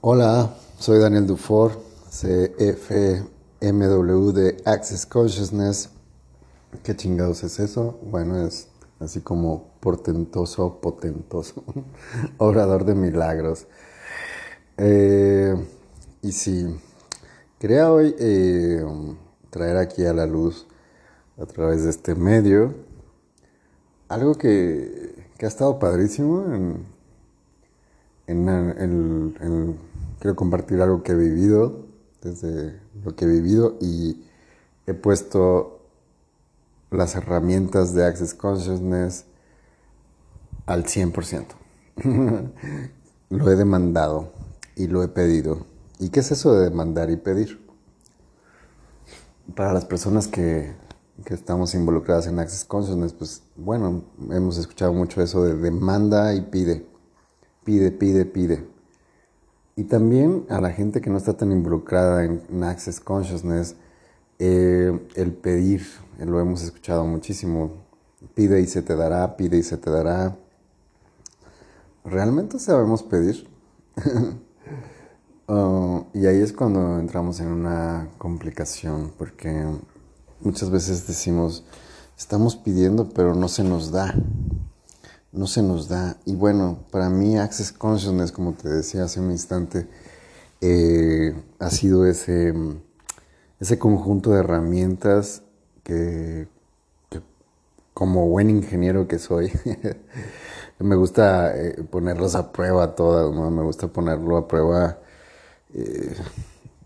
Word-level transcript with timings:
Hola, 0.00 0.54
soy 0.78 1.00
Daniel 1.00 1.26
Dufour, 1.26 1.72
CFMW 2.08 3.20
de 4.30 4.56
Access 4.64 5.04
Consciousness. 5.04 5.90
¿Qué 6.84 6.94
chingados 6.94 7.42
es 7.42 7.58
eso? 7.58 7.98
Bueno, 8.08 8.46
es 8.46 8.68
así 9.00 9.22
como 9.22 9.72
portentoso, 9.80 10.80
potentoso, 10.80 11.64
obrador 12.38 12.84
de 12.84 12.94
milagros. 12.94 13.66
Eh, 14.76 15.56
y 16.22 16.30
sí, 16.30 16.78
quería 17.58 17.90
hoy 17.90 18.14
eh, 18.20 18.86
traer 19.50 19.78
aquí 19.78 20.04
a 20.04 20.12
la 20.12 20.26
luz, 20.26 20.68
a 21.42 21.46
través 21.46 21.82
de 21.82 21.90
este 21.90 22.14
medio, 22.14 22.72
algo 24.08 24.36
que, 24.36 25.26
que 25.36 25.44
ha 25.44 25.48
estado 25.48 25.80
padrísimo 25.80 26.44
en, 26.54 26.86
en, 28.28 28.48
en 29.40 29.87
quiero 30.18 30.36
compartir 30.36 30.80
algo 30.80 31.02
que 31.02 31.12
he 31.12 31.16
vivido, 31.16 31.86
desde 32.22 32.80
lo 33.04 33.14
que 33.14 33.24
he 33.24 33.28
vivido 33.28 33.76
y 33.80 34.24
he 34.86 34.94
puesto 34.94 35.80
las 36.90 37.14
herramientas 37.14 37.94
de 37.94 38.04
Access 38.04 38.34
Consciousness 38.34 39.24
al 40.66 40.84
100%. 40.84 41.46
lo 43.30 43.50
he 43.50 43.56
demandado 43.56 44.32
y 44.76 44.86
lo 44.86 45.02
he 45.02 45.08
pedido. 45.08 45.66
¿Y 45.98 46.10
qué 46.10 46.20
es 46.20 46.30
eso 46.30 46.54
de 46.54 46.64
demandar 46.64 47.10
y 47.10 47.16
pedir? 47.16 47.60
Para 49.54 49.72
las 49.72 49.84
personas 49.84 50.28
que, 50.28 50.74
que 51.24 51.34
estamos 51.34 51.74
involucradas 51.74 52.26
en 52.26 52.38
Access 52.38 52.64
Consciousness, 52.64 53.12
pues 53.12 53.42
bueno, 53.56 54.04
hemos 54.30 54.58
escuchado 54.58 54.92
mucho 54.92 55.22
eso 55.22 55.44
de 55.44 55.54
demanda 55.54 56.34
y 56.34 56.42
pide. 56.42 56.86
Pide, 57.64 57.90
pide, 57.90 58.24
pide. 58.24 58.77
Y 59.78 59.84
también 59.84 60.44
a 60.48 60.60
la 60.60 60.72
gente 60.72 61.00
que 61.00 61.08
no 61.08 61.18
está 61.18 61.34
tan 61.34 61.52
involucrada 61.52 62.24
en, 62.24 62.64
Access 62.64 62.98
Consciousness, 62.98 63.76
eh, 64.40 65.06
el 65.14 65.32
pedir, 65.32 65.86
eh, 66.18 66.26
lo 66.26 66.40
hemos 66.40 66.64
escuchado 66.64 67.06
muchísimo, 67.06 67.74
pide 68.34 68.60
y 68.60 68.66
se 68.66 68.82
te 68.82 68.96
dará, 68.96 69.36
pide 69.36 69.56
y 69.56 69.62
se 69.62 69.76
te 69.76 69.88
dará. 69.88 70.36
¿Realmente 72.04 72.58
sabemos 72.58 73.04
pedir? 73.04 73.48
Uh, 75.46 76.02
y 76.12 76.26
ahí 76.26 76.40
es 76.40 76.52
cuando 76.52 76.98
entramos 76.98 77.38
en 77.38 77.46
una 77.46 78.08
complicación, 78.18 79.12
porque 79.16 79.64
muchas 80.40 80.70
veces 80.70 81.06
decimos, 81.06 81.64
estamos 82.16 82.56
pidiendo, 82.56 83.10
pero 83.10 83.32
no 83.36 83.46
se 83.46 83.62
nos 83.62 83.92
da 83.92 84.12
no 85.32 85.46
se 85.46 85.62
nos 85.62 85.88
da. 85.88 86.16
Y 86.24 86.34
bueno, 86.34 86.78
para 86.90 87.10
mí 87.10 87.38
Access 87.38 87.72
Consciousness, 87.72 88.32
como 88.32 88.54
te 88.54 88.68
decía 88.68 89.04
hace 89.04 89.20
un 89.20 89.30
instante, 89.30 89.86
eh, 90.60 91.34
ha 91.58 91.70
sido 91.70 92.06
ese, 92.06 92.54
ese 93.60 93.78
conjunto 93.78 94.30
de 94.30 94.40
herramientas 94.40 95.42
que, 95.82 96.48
como 97.94 98.28
buen 98.28 98.48
ingeniero 98.50 99.08
que 99.08 99.18
soy, 99.18 99.50
me 100.78 100.94
gusta 100.94 101.56
eh, 101.56 101.82
ponerlos 101.90 102.36
a 102.36 102.52
prueba 102.52 102.94
todas, 102.94 103.34
¿no? 103.34 103.50
Me 103.50 103.62
gusta 103.62 103.88
ponerlo 103.88 104.36
a 104.36 104.46
prueba, 104.46 104.98
eh, 105.74 106.14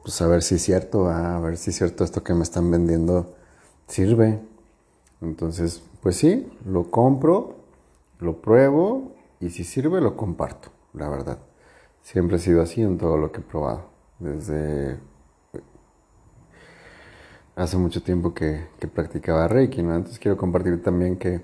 pues 0.03 0.21
a 0.23 0.27
ver 0.27 0.43
si 0.43 0.55
es 0.55 0.63
cierto, 0.63 1.11
a 1.11 1.39
ver 1.41 1.59
si 1.59 1.71
es 1.71 1.77
cierto 1.77 2.05
esto 2.05 2.23
que 2.23 2.33
me 2.35 2.43
están 2.43 2.71
vendiendo 2.71 3.35
sirve. 3.89 4.41
Entonces, 5.21 5.83
pues 6.03 6.17
sí, 6.17 6.51
lo 6.67 6.91
compro, 6.91 7.62
lo 8.23 8.41
pruebo 8.41 9.13
y 9.41 9.51
si 9.51 9.65
sirve 9.65 10.01
lo 10.01 10.17
comparto, 10.17 10.71
la 10.95 11.09
verdad. 11.09 11.39
Siempre 12.03 12.37
he 12.37 12.41
sido 12.41 12.63
así 12.63 12.81
en 12.81 12.99
todo 12.99 13.17
lo 13.17 13.33
que 13.33 13.41
he 13.41 13.45
probado. 13.45 13.91
Desde 14.19 14.99
hace 17.57 17.77
mucho 17.77 18.03
tiempo 18.03 18.35
que, 18.35 18.67
practicaba 18.95 19.49
Reiki, 19.49 19.83
¿no? 19.83 19.95
Entonces 19.95 20.19
quiero 20.19 20.37
compartir 20.37 20.83
también 20.83 21.17
que 21.17 21.43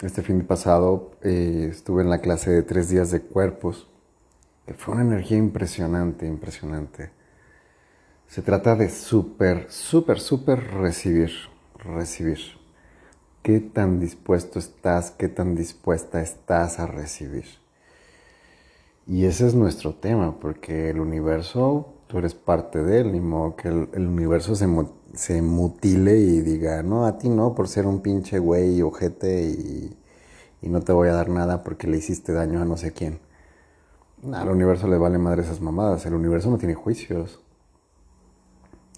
este 0.00 0.22
fin 0.22 0.38
de 0.38 0.44
pasado 0.44 1.12
eh, 1.22 1.68
estuve 1.70 2.02
en 2.02 2.10
la 2.10 2.20
clase 2.20 2.50
de 2.50 2.62
tres 2.62 2.88
días 2.88 3.10
de 3.10 3.20
cuerpos, 3.20 3.88
que 4.66 4.74
fue 4.74 4.94
una 4.94 5.02
energía 5.02 5.36
impresionante, 5.36 6.26
impresionante. 6.26 7.10
Se 8.26 8.42
trata 8.42 8.76
de 8.76 8.88
súper, 8.88 9.70
súper, 9.70 10.20
súper 10.20 10.62
recibir, 10.74 11.32
recibir 11.78 12.59
qué 13.42 13.60
tan 13.60 14.00
dispuesto 14.00 14.58
estás, 14.58 15.10
qué 15.10 15.28
tan 15.28 15.54
dispuesta 15.54 16.20
estás 16.20 16.78
a 16.78 16.86
recibir. 16.86 17.44
Y 19.06 19.24
ese 19.24 19.46
es 19.46 19.54
nuestro 19.54 19.94
tema, 19.94 20.38
porque 20.38 20.90
el 20.90 21.00
universo, 21.00 21.94
tú 22.06 22.18
eres 22.18 22.34
parte 22.34 22.82
de 22.82 23.00
él, 23.00 23.12
ni 23.12 23.20
modo 23.20 23.56
que 23.56 23.68
el, 23.68 24.06
universo 24.06 24.54
se, 24.54 24.68
se, 25.14 25.42
mutile 25.42 26.18
y 26.18 26.42
diga, 26.42 26.82
no, 26.82 27.06
a 27.06 27.18
ti 27.18 27.28
no, 27.28 27.54
por 27.54 27.68
ser 27.68 27.86
un 27.86 28.00
pinche 28.00 28.38
güey, 28.38 28.82
ojete, 28.82 29.42
y, 29.42 29.96
y 30.62 30.68
no 30.68 30.80
te 30.82 30.92
voy 30.92 31.08
a 31.08 31.14
dar 31.14 31.28
nada 31.28 31.64
porque 31.64 31.86
le 31.86 31.96
hiciste 31.96 32.32
daño 32.32 32.60
a 32.62 32.64
no 32.64 32.76
sé 32.76 32.92
quién. 32.92 33.18
Al 34.32 34.50
universo 34.50 34.86
le 34.86 34.98
vale 34.98 35.16
madre 35.18 35.42
esas 35.42 35.62
mamadas, 35.62 36.04
el 36.04 36.14
universo 36.14 36.50
no 36.50 36.58
tiene 36.58 36.74
juicios. 36.74 37.40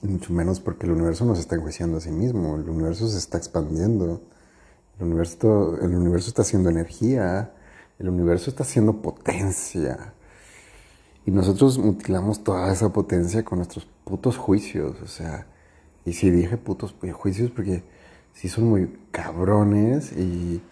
Mucho 0.02 0.32
menos 0.32 0.58
porque 0.58 0.86
el 0.86 0.92
universo 0.92 1.24
no 1.24 1.36
se 1.36 1.42
está 1.42 1.54
enjuiciando 1.54 1.98
a 1.98 2.00
sí 2.00 2.10
mismo, 2.10 2.56
el 2.56 2.68
universo 2.68 3.08
se 3.08 3.18
está 3.18 3.38
expandiendo. 3.38 4.20
El 4.98 5.06
universo, 5.06 5.78
el 5.80 5.94
universo 5.94 6.28
está 6.28 6.42
haciendo 6.42 6.70
energía, 6.70 7.52
el 8.00 8.08
universo 8.08 8.50
está 8.50 8.64
haciendo 8.64 9.00
potencia. 9.00 10.12
Y 11.24 11.30
nosotros 11.30 11.78
mutilamos 11.78 12.42
toda 12.42 12.72
esa 12.72 12.92
potencia 12.92 13.44
con 13.44 13.58
nuestros 13.58 13.86
putos 14.04 14.36
juicios. 14.36 14.96
O 15.02 15.06
sea, 15.06 15.46
y 16.04 16.14
si 16.14 16.30
dije 16.30 16.56
putos 16.56 16.94
juicios 17.12 17.52
porque 17.52 17.84
sí 18.32 18.48
son 18.48 18.64
muy 18.64 18.98
cabrones 19.12 20.12
y, 20.12 20.62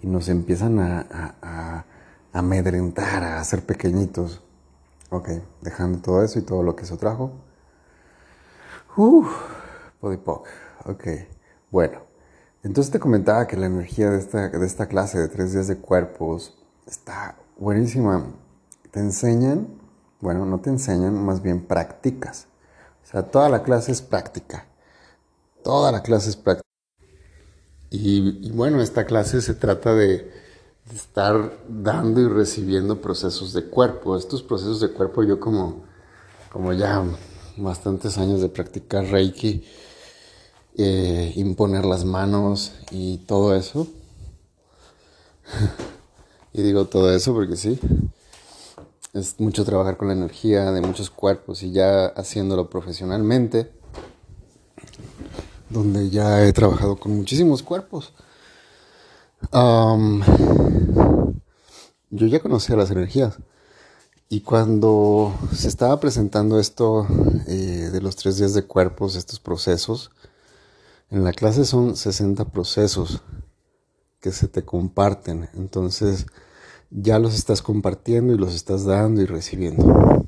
nos 0.00 0.28
empiezan 0.28 0.78
a, 0.78 1.00
a, 1.10 1.34
a, 1.42 1.84
amedrentar, 2.32 3.22
a 3.24 3.40
hacer 3.40 3.66
pequeñitos. 3.66 4.42
Ok, 5.10 5.28
dejando 5.60 5.98
todo 5.98 6.22
eso 6.22 6.38
y 6.38 6.42
todo 6.42 6.62
lo 6.62 6.76
que 6.76 6.84
eso 6.84 6.96
trajo. 6.96 7.32
Uff, 8.98 9.28
podipoc. 10.00 10.48
Ok, 10.86 11.06
bueno. 11.70 12.00
Entonces 12.64 12.90
te 12.90 12.98
comentaba 12.98 13.46
que 13.46 13.56
la 13.56 13.66
energía 13.66 14.10
de 14.10 14.18
esta, 14.18 14.48
de 14.48 14.66
esta 14.66 14.88
clase 14.88 15.20
de 15.20 15.28
tres 15.28 15.52
días 15.52 15.68
de 15.68 15.76
cuerpos 15.76 16.58
está 16.84 17.36
buenísima. 17.56 18.26
Te 18.90 18.98
enseñan, 18.98 19.68
bueno, 20.20 20.44
no 20.46 20.58
te 20.58 20.70
enseñan, 20.70 21.14
más 21.24 21.42
bien 21.42 21.64
practicas. 21.64 22.48
O 23.04 23.06
sea, 23.06 23.22
toda 23.22 23.48
la 23.48 23.62
clase 23.62 23.92
es 23.92 24.02
práctica. 24.02 24.66
Toda 25.62 25.92
la 25.92 26.02
clase 26.02 26.30
es 26.30 26.36
práctica. 26.36 26.66
Y, 27.90 28.50
bueno, 28.50 28.82
esta 28.82 29.06
clase 29.06 29.40
se 29.42 29.54
trata 29.54 29.94
de, 29.94 30.28
de, 30.86 30.96
estar 30.96 31.52
dando 31.68 32.20
y 32.20 32.26
recibiendo 32.26 33.00
procesos 33.00 33.52
de 33.52 33.64
cuerpo. 33.64 34.16
Estos 34.16 34.42
procesos 34.42 34.80
de 34.80 34.90
cuerpo 34.90 35.22
yo 35.22 35.38
como, 35.38 35.84
como 36.50 36.72
ya 36.72 37.04
bastantes 37.58 38.18
años 38.18 38.40
de 38.40 38.48
practicar 38.48 39.04
Reiki, 39.06 39.64
eh, 40.76 41.32
imponer 41.36 41.84
las 41.84 42.04
manos 42.04 42.72
y 42.90 43.18
todo 43.18 43.54
eso. 43.56 43.86
y 46.52 46.62
digo 46.62 46.86
todo 46.86 47.14
eso 47.14 47.34
porque 47.34 47.56
sí, 47.56 47.78
es 49.12 49.40
mucho 49.40 49.64
trabajar 49.64 49.96
con 49.96 50.08
la 50.08 50.14
energía 50.14 50.70
de 50.72 50.80
muchos 50.80 51.10
cuerpos 51.10 51.62
y 51.62 51.72
ya 51.72 52.06
haciéndolo 52.06 52.70
profesionalmente, 52.70 53.72
donde 55.70 56.10
ya 56.10 56.44
he 56.44 56.52
trabajado 56.52 56.96
con 56.96 57.16
muchísimos 57.16 57.62
cuerpos. 57.62 58.12
yo 62.10 62.26
ya 62.26 62.40
conocía 62.40 62.76
las 62.76 62.90
energías. 62.90 63.38
Y 64.30 64.42
cuando 64.42 65.34
se 65.54 65.68
estaba 65.68 65.98
presentando 66.00 66.60
esto 66.60 67.06
eh, 67.46 67.88
de 67.90 68.00
los 68.02 68.14
tres 68.16 68.36
días 68.36 68.52
de 68.52 68.64
cuerpos, 68.64 69.16
estos 69.16 69.40
procesos, 69.40 70.10
en 71.10 71.24
la 71.24 71.32
clase 71.32 71.64
son 71.64 71.96
60 71.96 72.44
procesos 72.50 73.22
que 74.20 74.30
se 74.32 74.46
te 74.46 74.66
comparten, 74.66 75.48
entonces 75.54 76.26
ya 76.90 77.18
los 77.18 77.34
estás 77.34 77.62
compartiendo 77.62 78.34
y 78.34 78.38
los 78.38 78.54
estás 78.54 78.84
dando 78.84 79.22
y 79.22 79.24
recibiendo. 79.24 80.26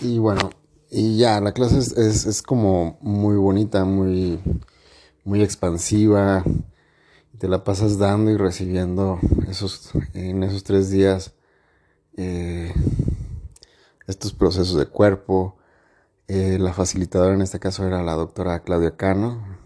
Y 0.00 0.18
bueno, 0.18 0.48
y 0.90 1.18
ya, 1.18 1.38
la 1.42 1.52
clase 1.52 1.78
es, 1.78 2.40
como 2.40 2.96
muy 3.02 3.36
bonita, 3.36 3.84
muy, 3.84 4.40
muy 5.24 5.42
expansiva. 5.42 6.44
Te 7.36 7.46
la 7.46 7.62
pasas 7.62 7.98
dando 7.98 8.30
y 8.30 8.38
recibiendo 8.38 9.18
esos, 9.48 9.90
en 10.14 10.42
esos 10.42 10.64
tres 10.64 10.90
días 10.90 11.34
eh, 12.18 12.74
estos 14.08 14.32
procesos 14.32 14.76
de 14.76 14.86
cuerpo, 14.86 15.56
eh, 16.26 16.58
la 16.58 16.72
facilitadora 16.72 17.34
en 17.34 17.42
este 17.42 17.60
caso 17.60 17.86
era 17.86 18.02
la 18.02 18.14
doctora 18.14 18.60
Claudia 18.64 18.96
Cano, 18.96 19.56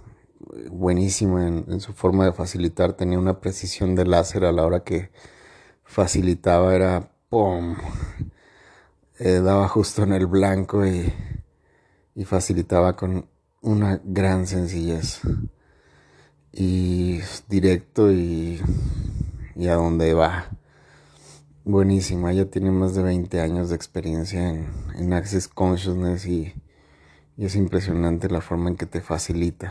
buenísima 0.70 1.46
en, 1.48 1.80
su 1.80 1.94
forma 1.94 2.26
de 2.26 2.34
facilitar, 2.34 2.92
tenía 2.92 3.18
una 3.18 3.40
precisión 3.40 3.94
de 3.94 4.04
láser 4.04 4.44
a 4.44 4.52
la 4.52 4.66
hora 4.66 4.84
que 4.84 5.10
facilitaba, 5.82 6.74
era 6.74 7.10
¡pum! 7.30 7.74
eh, 9.18 9.40
daba 9.42 9.66
justo 9.68 10.02
en 10.02 10.12
el 10.12 10.26
blanco 10.26 10.84
y, 10.86 11.12
facilitaba 12.26 12.96
con 12.96 13.26
una 13.62 13.98
gran 14.04 14.46
sencillez. 14.46 15.20
Y 16.52 17.20
directo 17.48 18.12
y, 18.12 18.60
y 19.56 19.68
a 19.68 19.76
donde 19.76 20.12
va. 20.12 20.50
Buenísima, 21.64 22.32
ella 22.32 22.50
tiene 22.50 22.72
más 22.72 22.96
de 22.96 23.04
20 23.04 23.40
años 23.40 23.68
de 23.68 23.76
experiencia 23.76 24.48
en, 24.48 24.66
en 24.96 25.12
Access 25.12 25.46
Consciousness 25.46 26.26
y, 26.26 26.52
y, 27.36 27.44
es 27.44 27.54
impresionante 27.54 28.28
la 28.28 28.40
forma 28.40 28.68
en 28.68 28.76
que 28.76 28.86
te 28.86 29.00
facilita. 29.00 29.70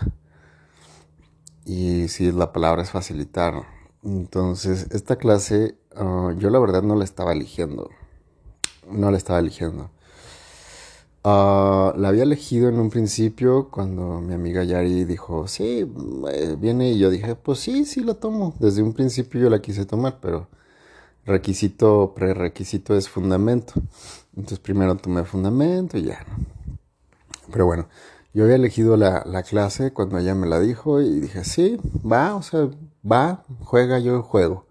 Y 1.65 2.07
si 2.07 2.31
la 2.31 2.53
palabra 2.53 2.81
es 2.81 2.91
facilitar. 2.91 3.65
Entonces, 4.03 4.87
esta 4.91 5.17
clase 5.17 5.75
ah, 5.97 6.33
yo 6.37 6.49
la 6.49 6.59
verdad 6.59 6.81
no 6.81 6.95
la 6.95 7.03
estaba 7.03 7.33
eligiendo. 7.33 7.89
No 8.89 9.11
la 9.11 9.17
estaba 9.17 9.39
eligiendo. 9.39 9.91
Ah, 11.25 11.93
la 11.97 12.07
había 12.07 12.23
elegido 12.23 12.69
en 12.69 12.79
un 12.79 12.89
principio 12.89 13.69
cuando 13.69 14.21
mi 14.21 14.33
amiga 14.33 14.63
Yari 14.63 15.03
dijo, 15.03 15.45
sí, 15.47 15.85
eh, 16.31 16.55
viene 16.57 16.91
y 16.91 16.99
yo 16.99 17.09
dije, 17.09 17.35
pues 17.35 17.59
sí, 17.59 17.83
sí 17.83 18.01
la 18.01 18.13
tomo. 18.13 18.55
Desde 18.59 18.81
un 18.81 18.93
principio 18.93 19.41
yo 19.41 19.49
la 19.49 19.61
quise 19.61 19.85
tomar, 19.85 20.19
pero 20.21 20.47
requisito, 21.25 22.13
prerequisito 22.15 22.95
es 22.95 23.09
fundamento. 23.09 23.73
Entonces 24.35 24.59
primero 24.59 24.95
tomé 24.95 25.23
fundamento 25.23 25.97
y 25.97 26.03
ya. 26.03 26.25
Pero 27.51 27.65
bueno, 27.65 27.87
yo 28.33 28.45
había 28.45 28.55
elegido 28.55 28.97
la, 28.97 29.23
la, 29.25 29.43
clase 29.43 29.91
cuando 29.91 30.17
ella 30.17 30.35
me 30.35 30.47
la 30.47 30.59
dijo 30.59 31.01
y 31.01 31.19
dije, 31.19 31.43
sí, 31.43 31.77
va, 32.09 32.35
o 32.35 32.41
sea, 32.41 32.69
va, 33.09 33.43
juega, 33.59 33.99
yo 33.99 34.23
juego. 34.23 34.65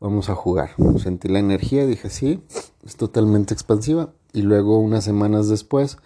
Vamos 0.00 0.28
a 0.28 0.34
jugar. 0.34 0.70
Sentí 1.02 1.28
la 1.28 1.38
energía 1.38 1.86
dije, 1.86 2.10
sí, 2.10 2.44
es 2.84 2.96
totalmente 2.96 3.54
expansiva. 3.54 4.12
Y 4.32 4.42
luego 4.42 4.78
unas 4.78 5.04
semanas 5.04 5.48
después 5.48 5.96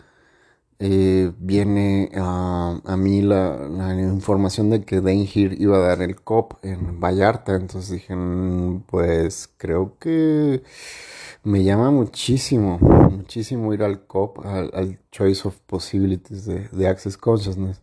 eh, 0.84 1.32
viene 1.38 2.10
a 2.16 2.96
mí 2.96 3.22
la, 3.22 3.94
información 4.00 4.68
de 4.70 4.84
que 4.84 5.00
Dengir 5.00 5.60
iba 5.60 5.76
a 5.76 5.80
dar 5.80 6.02
el 6.02 6.20
COP 6.20 6.54
en 6.64 6.98
Vallarta. 6.98 7.54
Entonces 7.54 7.90
dije, 7.90 8.16
mm, 8.16 8.82
pues 8.88 9.48
creo 9.58 9.96
que 10.00 10.64
me 11.44 11.62
llama 11.62 11.92
muchísimo, 11.92 12.78
muchísimo 12.80 13.72
ir 13.72 13.84
al 13.84 14.06
COP, 14.06 14.44
al, 14.44 14.98
Choice 15.12 15.46
of 15.46 15.56
Possibilities 15.66 16.46
de, 16.46 16.68
de, 16.72 16.88
Access 16.88 17.16
Consciousness 17.16 17.80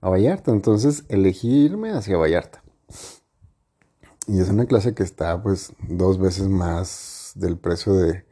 a 0.00 0.08
Vallarta. 0.08 0.50
Entonces 0.50 1.04
elegí 1.08 1.66
irme 1.66 1.92
hacia 1.92 2.16
Vallarta. 2.16 2.60
Y 4.26 4.40
es 4.40 4.48
una 4.48 4.66
clase 4.66 4.94
que 4.94 5.04
está 5.04 5.40
pues 5.40 5.74
dos 5.88 6.18
veces 6.18 6.48
más 6.48 7.32
del 7.36 7.56
precio 7.56 7.94
de, 7.94 8.24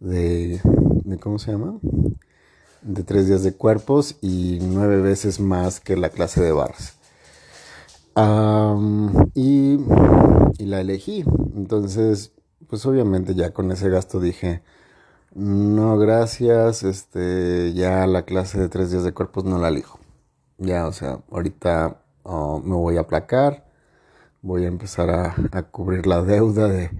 de, 0.00 0.60
de 1.04 1.18
¿cómo 1.18 1.38
se 1.38 1.52
llama? 1.52 1.78
De 2.82 3.04
tres 3.04 3.28
días 3.28 3.42
de 3.42 3.54
cuerpos 3.54 4.16
y 4.20 4.58
nueve 4.60 5.00
veces 5.00 5.40
más 5.40 5.80
que 5.80 5.96
la 5.96 6.10
clase 6.10 6.42
de 6.42 6.52
barras. 6.52 6.96
y, 9.34 9.78
la 10.58 10.80
elegí. 10.80 11.24
Entonces, 11.56 12.32
pues 12.68 12.86
obviamente 12.86 13.34
ya 13.34 13.52
con 13.52 13.70
ese 13.72 13.88
gasto 13.88 14.20
dije, 14.20 14.62
no, 15.34 15.98
gracias, 15.98 16.82
este, 16.82 17.72
ya 17.74 18.06
la 18.06 18.22
clase 18.24 18.60
de 18.60 18.68
tres 18.68 18.90
días 18.90 19.04
de 19.04 19.12
cuerpos 19.12 19.44
no 19.44 19.58
la 19.58 19.68
elijo. 19.68 19.98
Ya, 20.58 20.86
o 20.86 20.92
sea, 20.92 21.20
ahorita 21.30 22.02
me 22.24 22.76
voy 22.76 22.96
a 22.96 23.00
aplacar, 23.00 23.66
voy 24.42 24.64
a 24.64 24.68
empezar 24.68 25.10
a, 25.10 25.34
a 25.52 25.62
cubrir 25.62 26.06
la 26.06 26.22
deuda 26.22 26.68
de, 26.68 26.90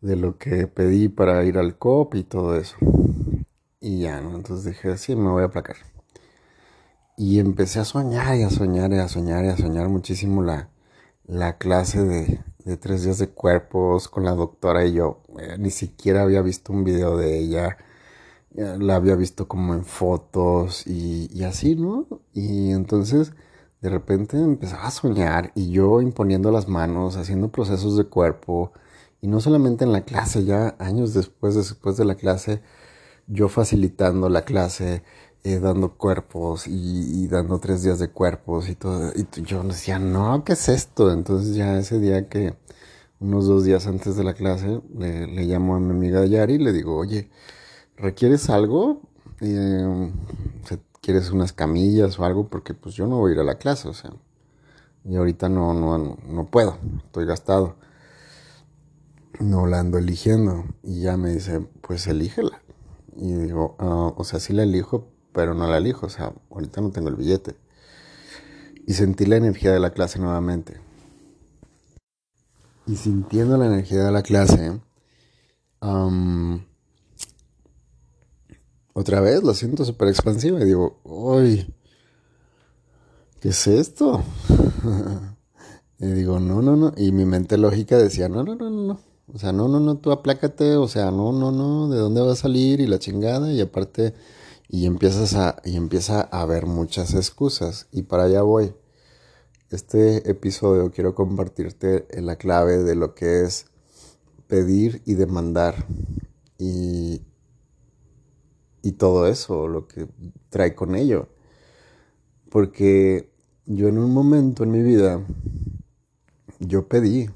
de 0.00 0.16
lo 0.16 0.38
que 0.38 0.66
pedí 0.66 1.08
para 1.08 1.44
ir 1.44 1.58
al 1.58 1.76
COP 1.76 2.14
y 2.16 2.22
todo 2.24 2.56
eso. 2.56 2.76
Y 3.80 4.00
ya, 4.00 4.20
¿no? 4.20 4.36
Entonces 4.36 4.64
dije, 4.66 4.96
sí, 4.98 5.16
me 5.16 5.30
voy 5.30 5.42
a 5.42 5.46
aplacar. 5.46 5.76
Y 7.16 7.40
empecé 7.40 7.80
a 7.80 7.84
soñar 7.84 8.36
y 8.36 8.42
a 8.42 8.50
soñar 8.50 8.92
y 8.92 8.98
a 8.98 9.08
soñar 9.08 9.44
y 9.44 9.48
a 9.48 9.56
soñar 9.56 9.88
muchísimo 9.88 10.42
la, 10.42 10.68
la 11.26 11.58
clase 11.58 12.04
de, 12.04 12.40
de 12.64 12.76
tres 12.76 13.04
días 13.04 13.18
de 13.18 13.28
cuerpos 13.30 14.08
con 14.08 14.24
la 14.24 14.32
doctora 14.32 14.84
y 14.86 14.92
yo. 14.94 15.22
Eh, 15.40 15.56
ni 15.58 15.70
siquiera 15.70 16.22
había 16.22 16.42
visto 16.42 16.72
un 16.72 16.84
video 16.84 17.16
de 17.16 17.38
ella. 17.38 17.76
La 18.52 18.96
había 18.96 19.14
visto 19.16 19.46
como 19.48 19.74
en 19.74 19.84
fotos 19.84 20.86
y, 20.86 21.28
y 21.32 21.44
así, 21.44 21.76
¿no? 21.76 22.06
Y 22.32 22.72
entonces 22.72 23.32
de 23.82 23.90
repente 23.90 24.36
empezaba 24.38 24.86
a 24.86 24.90
soñar 24.90 25.52
y 25.54 25.70
yo 25.70 26.00
imponiendo 26.00 26.50
las 26.50 26.68
manos, 26.68 27.16
haciendo 27.16 27.48
procesos 27.50 27.96
de 27.96 28.04
cuerpo. 28.04 28.72
Y 29.20 29.28
no 29.28 29.40
solamente 29.40 29.84
en 29.84 29.92
la 29.92 30.02
clase, 30.02 30.44
ya 30.44 30.76
años 30.78 31.14
después, 31.14 31.54
después 31.54 31.96
de 31.96 32.04
la 32.04 32.16
clase, 32.16 32.62
yo 33.28 33.48
facilitando 33.48 34.28
la 34.28 34.44
clase, 34.44 35.02
eh, 35.44 35.60
dando 35.60 35.94
cuerpos 35.94 36.66
y, 36.66 37.28
dando 37.28 37.58
tres 37.60 37.82
días 37.82 37.98
de 37.98 38.08
cuerpos 38.10 38.68
y 38.68 38.74
todo. 38.74 39.12
Y 39.14 39.42
yo 39.42 39.62
decía, 39.62 39.98
no, 39.98 40.44
¿qué 40.44 40.54
es 40.54 40.68
esto? 40.68 41.12
Entonces 41.12 41.54
ya 41.54 41.78
ese 41.78 41.98
día 42.00 42.28
que, 42.28 42.56
unos 43.20 43.46
dos 43.46 43.64
días 43.64 43.86
antes 43.86 44.16
de 44.16 44.24
la 44.24 44.34
clase, 44.34 44.80
le, 44.96 45.26
llamo 45.44 45.76
a 45.76 45.80
mi 45.80 45.90
amiga 45.90 46.24
Yari 46.26 46.54
y 46.54 46.58
le 46.58 46.72
digo, 46.72 46.96
oye, 46.96 47.30
¿requieres 47.96 48.50
algo? 48.50 49.02
Eh, 49.40 50.12
¿Quieres 51.00 51.30
unas 51.30 51.52
camillas 51.52 52.18
o 52.18 52.24
algo? 52.24 52.48
Porque 52.48 52.74
pues 52.74 52.94
yo 52.94 53.06
no 53.06 53.18
voy 53.18 53.30
a 53.32 53.34
ir 53.34 53.40
a 53.40 53.44
la 53.44 53.58
clase, 53.58 53.88
o 53.88 53.94
sea. 53.94 54.12
Y 55.04 55.16
ahorita 55.16 55.48
no, 55.48 55.72
no, 55.74 56.18
no 56.26 56.46
puedo, 56.46 56.78
estoy 57.06 57.24
gastado. 57.26 57.76
No 59.40 59.66
la 59.66 59.80
ando 59.80 59.98
eligiendo. 59.98 60.64
Y 60.82 61.02
ya 61.02 61.16
me 61.16 61.30
dice, 61.30 61.60
pues 61.80 62.06
elígela. 62.08 62.60
Y 63.20 63.32
digo, 63.32 63.74
ah, 63.80 64.12
o 64.16 64.22
sea, 64.22 64.38
sí 64.38 64.52
la 64.52 64.62
elijo, 64.62 65.10
pero 65.32 65.52
no 65.52 65.66
la 65.66 65.78
elijo, 65.78 66.06
o 66.06 66.08
sea, 66.08 66.32
ahorita 66.50 66.80
no 66.80 66.90
tengo 66.90 67.08
el 67.08 67.16
billete. 67.16 67.56
Y 68.86 68.94
sentí 68.94 69.26
la 69.26 69.36
energía 69.36 69.72
de 69.72 69.80
la 69.80 69.90
clase 69.90 70.20
nuevamente. 70.20 70.76
Y 72.86 72.94
sintiendo 72.96 73.58
la 73.58 73.66
energía 73.66 74.04
de 74.04 74.12
la 74.12 74.22
clase, 74.22 74.80
otra 78.92 79.20
vez 79.20 79.42
lo 79.42 79.52
siento 79.52 79.84
súper 79.84 80.08
expansiva 80.08 80.60
y 80.60 80.64
digo, 80.64 81.00
uy, 81.02 81.74
¿qué 83.40 83.48
es 83.48 83.66
esto? 83.66 84.22
y 85.98 86.06
digo, 86.06 86.38
no, 86.38 86.62
no, 86.62 86.76
no. 86.76 86.92
Y 86.96 87.10
mi 87.10 87.24
mente 87.24 87.58
lógica 87.58 87.98
decía, 87.98 88.28
no, 88.28 88.44
no, 88.44 88.54
no, 88.54 88.70
no, 88.70 89.00
o 89.34 89.38
sea, 89.38 89.52
no, 89.52 89.68
no, 89.68 89.78
no, 89.80 89.98
tú 89.98 90.10
aplácate, 90.10 90.76
o 90.76 90.88
sea, 90.88 91.10
no, 91.10 91.32
no, 91.32 91.52
no, 91.52 91.88
¿de 91.88 91.98
dónde 91.98 92.20
va 92.22 92.32
a 92.32 92.36
salir? 92.36 92.80
Y 92.80 92.86
la 92.86 92.98
chingada, 92.98 93.52
y 93.52 93.60
aparte, 93.60 94.14
y 94.68 94.86
empiezas 94.86 95.34
a, 95.34 95.60
y 95.64 95.76
empieza 95.76 96.28
a 96.32 96.42
haber 96.42 96.66
muchas 96.66 97.14
excusas, 97.14 97.88
y 97.92 98.02
para 98.02 98.24
allá 98.24 98.42
voy. 98.42 98.74
Este 99.70 100.30
episodio 100.30 100.90
quiero 100.90 101.14
compartirte 101.14 102.06
la 102.22 102.36
clave 102.36 102.78
de 102.78 102.94
lo 102.94 103.14
que 103.14 103.42
es 103.42 103.66
pedir 104.46 105.02
y 105.04 105.14
demandar, 105.14 105.86
y, 106.56 107.20
y 108.82 108.92
todo 108.92 109.26
eso, 109.26 109.68
lo 109.68 109.86
que 109.88 110.08
trae 110.48 110.74
con 110.74 110.94
ello. 110.94 111.28
Porque 112.50 113.30
yo 113.66 113.88
en 113.88 113.98
un 113.98 114.14
momento 114.14 114.64
en 114.64 114.70
mi 114.70 114.82
vida, 114.82 115.20
yo 116.60 116.88
pedí, 116.88 117.28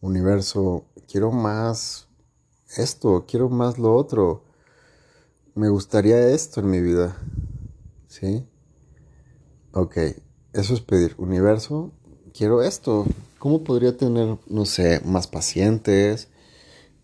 universo, 0.00 0.84
quiero 1.10 1.32
más 1.32 2.06
esto, 2.76 3.24
quiero 3.26 3.48
más 3.48 3.78
lo 3.78 3.94
otro. 3.94 4.44
Me 5.54 5.68
gustaría 5.68 6.28
esto 6.28 6.60
en 6.60 6.70
mi 6.70 6.80
vida. 6.80 7.16
¿Sí? 8.06 8.46
Ok, 9.72 9.96
eso 10.52 10.74
es 10.74 10.80
pedir. 10.80 11.14
Universo, 11.18 11.92
quiero 12.32 12.62
esto. 12.62 13.06
¿Cómo 13.38 13.64
podría 13.64 13.96
tener, 13.96 14.36
no 14.48 14.64
sé, 14.64 15.00
más 15.04 15.26
pacientes? 15.26 16.28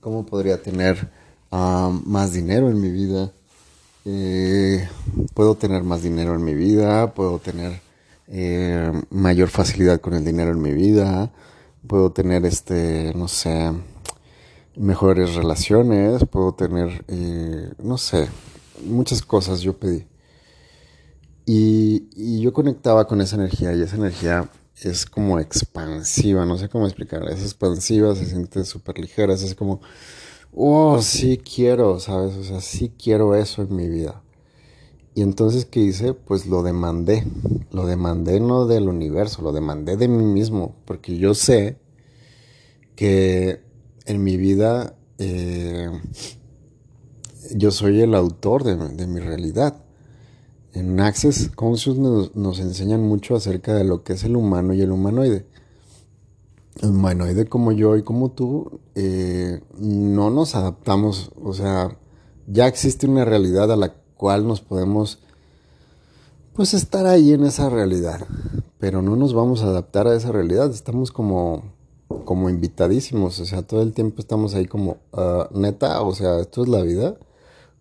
¿Cómo 0.00 0.26
podría 0.26 0.62
tener 0.62 1.10
ah, 1.50 1.90
más 2.04 2.32
dinero 2.32 2.68
en 2.68 2.80
mi 2.80 2.90
vida? 2.90 3.32
Eh, 4.04 4.86
puedo 5.32 5.54
tener 5.54 5.82
más 5.82 6.02
dinero 6.02 6.34
en 6.34 6.44
mi 6.44 6.54
vida, 6.54 7.14
puedo 7.14 7.38
tener 7.38 7.80
eh, 8.26 8.92
mayor 9.10 9.48
facilidad 9.48 10.00
con 10.00 10.12
el 10.14 10.24
dinero 10.24 10.50
en 10.50 10.60
mi 10.60 10.72
vida, 10.72 11.32
puedo 11.86 12.12
tener 12.12 12.44
este, 12.44 13.14
no 13.14 13.28
sé, 13.28 13.72
mejores 14.76 15.34
relaciones, 15.34 16.24
puedo 16.30 16.54
tener, 16.54 17.04
eh, 17.08 17.72
no 17.82 17.98
sé, 17.98 18.28
muchas 18.84 19.22
cosas 19.22 19.60
yo 19.60 19.78
pedí. 19.78 20.06
Y, 21.46 22.08
y, 22.16 22.40
yo 22.40 22.52
conectaba 22.52 23.06
con 23.06 23.20
esa 23.20 23.36
energía 23.36 23.74
y 23.74 23.82
esa 23.82 23.96
energía 23.96 24.50
es 24.82 25.04
como 25.06 25.38
expansiva, 25.38 26.46
no 26.46 26.56
sé 26.56 26.68
cómo 26.68 26.86
explicar, 26.86 27.22
es 27.28 27.42
expansiva, 27.42 28.14
se 28.14 28.26
siente 28.26 28.64
súper 28.64 28.98
ligera, 28.98 29.34
es 29.34 29.54
como, 29.54 29.80
oh, 30.52 31.00
sí 31.02 31.38
quiero, 31.38 32.00
¿sabes? 32.00 32.34
O 32.36 32.44
sea, 32.44 32.60
sí 32.60 32.92
quiero 32.98 33.34
eso 33.34 33.62
en 33.62 33.76
mi 33.76 33.88
vida. 33.88 34.22
Y 35.14 35.22
entonces, 35.22 35.64
¿qué 35.64 35.80
hice? 35.80 36.12
Pues 36.12 36.46
lo 36.46 36.62
demandé, 36.62 37.24
lo 37.70 37.86
demandé 37.86 38.40
no 38.40 38.66
del 38.66 38.88
universo, 38.88 39.42
lo 39.42 39.52
demandé 39.52 39.96
de 39.96 40.08
mí 40.08 40.24
mismo, 40.24 40.74
porque 40.86 41.16
yo 41.18 41.34
sé 41.34 41.78
que 42.96 43.62
en 44.06 44.22
mi 44.22 44.36
vida, 44.36 44.94
eh, 45.18 45.90
yo 47.54 47.70
soy 47.70 48.00
el 48.00 48.14
autor 48.14 48.64
de, 48.64 49.06
mi 49.06 49.20
realidad. 49.20 49.82
En 50.72 50.98
Access 51.00 51.50
Consciousness 51.54 52.34
nos, 52.34 52.58
enseñan 52.58 53.02
mucho 53.02 53.36
acerca 53.36 53.74
de 53.74 53.84
lo 53.84 54.02
que 54.02 54.14
es 54.14 54.24
el 54.24 54.36
humano 54.36 54.74
y 54.74 54.82
el 54.82 54.90
humanoide. 54.90 55.46
El 56.82 56.90
humanoide 56.90 57.46
como 57.46 57.72
yo 57.72 57.96
y 57.96 58.02
como 58.02 58.32
tú, 58.32 58.80
eh, 58.94 59.60
no 59.78 60.30
nos 60.30 60.54
adaptamos, 60.56 61.30
o 61.40 61.54
sea, 61.54 61.96
ya 62.46 62.66
existe 62.66 63.06
una 63.06 63.24
realidad 63.24 63.70
a 63.70 63.76
la 63.76 63.94
cual 64.16 64.46
nos 64.46 64.60
podemos, 64.60 65.20
pues, 66.52 66.74
estar 66.74 67.06
ahí 67.06 67.32
en 67.32 67.44
esa 67.44 67.70
realidad, 67.70 68.26
pero 68.78 69.02
no 69.02 69.14
nos 69.14 69.32
vamos 69.34 69.62
a 69.62 69.66
adaptar 69.66 70.08
a 70.08 70.16
esa 70.16 70.32
realidad, 70.32 70.70
estamos 70.72 71.12
como 71.12 71.73
como 72.24 72.50
invitadísimos, 72.50 73.40
o 73.40 73.44
sea, 73.44 73.62
todo 73.62 73.82
el 73.82 73.92
tiempo 73.92 74.20
estamos 74.20 74.54
ahí 74.54 74.66
como, 74.66 74.98
ah, 75.12 75.48
neta, 75.52 76.02
o 76.02 76.14
sea, 76.14 76.40
esto 76.40 76.62
es 76.62 76.68
la 76.68 76.82
vida, 76.82 77.18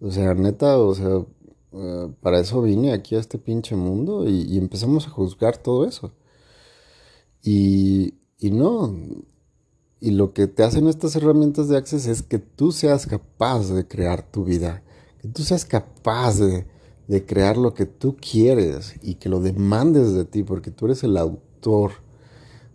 o 0.02 0.12
sea, 0.12 0.34
neta, 0.34 0.78
o 0.80 0.96
sea, 0.96 1.25
ah, 1.74 2.10
para 2.22 2.40
eso 2.40 2.62
vine 2.62 2.94
aquí 2.94 3.16
a 3.16 3.20
este 3.20 3.38
pinche 3.38 3.75
mundo 3.75 4.28
y, 4.30 4.58
empezamos 4.58 5.08
a 5.08 5.12
juzgar 5.12 5.58
todo 5.58 5.86
eso. 5.86 6.12
Y, 7.44 8.16
y 8.40 8.52
no, 8.52 8.96
y 10.00 10.12
lo 10.12 10.34
que 10.34 10.48
te 10.48 10.63
hacen 10.63 10.88
estas 10.88 11.16
herramientas 11.16 11.68
de 11.70 11.78
Access 11.78 12.08
es 12.08 12.24
que 12.24 12.40
tú 12.40 12.72
seas 12.72 13.06
capaz 13.08 13.70
de 13.70 13.88
crear 13.88 14.24
tu 14.32 14.44
vida, 14.46 14.84
que 15.22 15.28
tú 15.28 15.44
seas 15.44 15.66
capaz 15.66 16.40
de, 16.40 16.66
de 17.08 17.25
crear 17.25 17.58
lo 17.58 17.74
que 17.74 17.86
tú 17.86 18.18
quieres 18.18 18.96
y 19.02 19.16
que 19.16 19.30
lo 19.30 19.40
demandes 19.40 20.13
de 20.13 20.25
ti, 20.25 20.44
porque 20.44 20.72
tú 20.72 20.86
eres 20.86 21.04
el 21.04 21.18
autor 21.18 21.92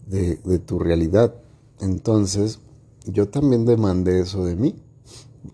de 0.07 0.59
tu 0.61 0.79
realidad. 0.79 1.35
Entonces, 1.81 2.59
yo 3.07 3.29
también 3.29 3.65
demandé 3.65 4.21
eso 4.21 4.45
de 4.45 4.57
mí. 4.57 4.75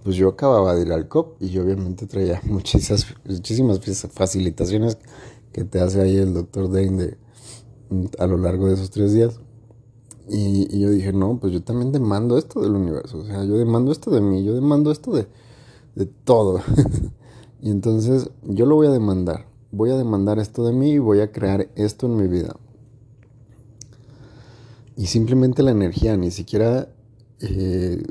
Pues 0.02 0.16
yo 0.16 0.28
acababa 0.28 0.74
de 0.74 0.82
ir 0.82 0.92
al 0.92 1.08
COP 1.08 1.40
y 1.40 1.50
yo 1.50 1.62
obviamente 1.62 2.06
traía 2.06 2.40
muchísimas, 2.46 3.06
muchísimas 3.24 3.80
facilitaciones 4.12 4.98
que 5.52 5.64
te 5.64 5.80
hace 5.80 6.00
ahí 6.00 6.16
el 6.16 6.34
doctor 6.34 6.70
Dane 6.70 7.16
a 8.18 8.26
lo 8.26 8.38
largo 8.38 8.66
de 8.66 8.74
esos 8.74 8.90
tres 8.90 9.12
días. 9.12 9.38
Y, 10.28 10.80
yo 10.80 10.90
dije, 10.90 11.12
no, 11.12 11.38
pues 11.38 11.52
yo 11.52 11.62
también 11.62 11.92
demando 11.92 12.38
esto 12.38 12.62
del 12.62 12.72
universo. 12.72 13.18
O 13.18 13.24
sea, 13.24 13.44
yo 13.44 13.58
demando 13.58 13.92
esto 13.92 14.10
de 14.10 14.22
mí, 14.22 14.42
yo 14.42 14.54
demando 14.54 14.90
esto 14.90 15.12
de 15.12 16.06
todo. 16.24 16.60
y 17.60 17.70
entonces 17.70 18.30
yo 18.42 18.66
lo 18.66 18.76
voy 18.76 18.86
a 18.86 18.90
demandar. 18.90 19.46
Voy 19.70 19.90
a 19.90 19.96
demandar 19.96 20.38
esto 20.38 20.64
de 20.64 20.72
mí 20.72 20.92
y 20.92 20.98
voy 20.98 21.20
a 21.20 21.30
crear 21.30 21.68
esto 21.76 22.06
en 22.06 22.16
mi 22.16 22.26
vida. 22.26 22.56
Y 24.96 25.06
simplemente 25.06 25.62
la 25.62 25.72
energía, 25.72 26.16
ni 26.16 26.30
siquiera, 26.30 26.88
eh, 27.40 28.02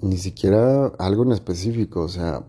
ni 0.00 0.16
siquiera 0.16 0.86
algo 0.98 1.24
en 1.24 1.32
específico. 1.32 2.02
O 2.02 2.08
sea, 2.08 2.44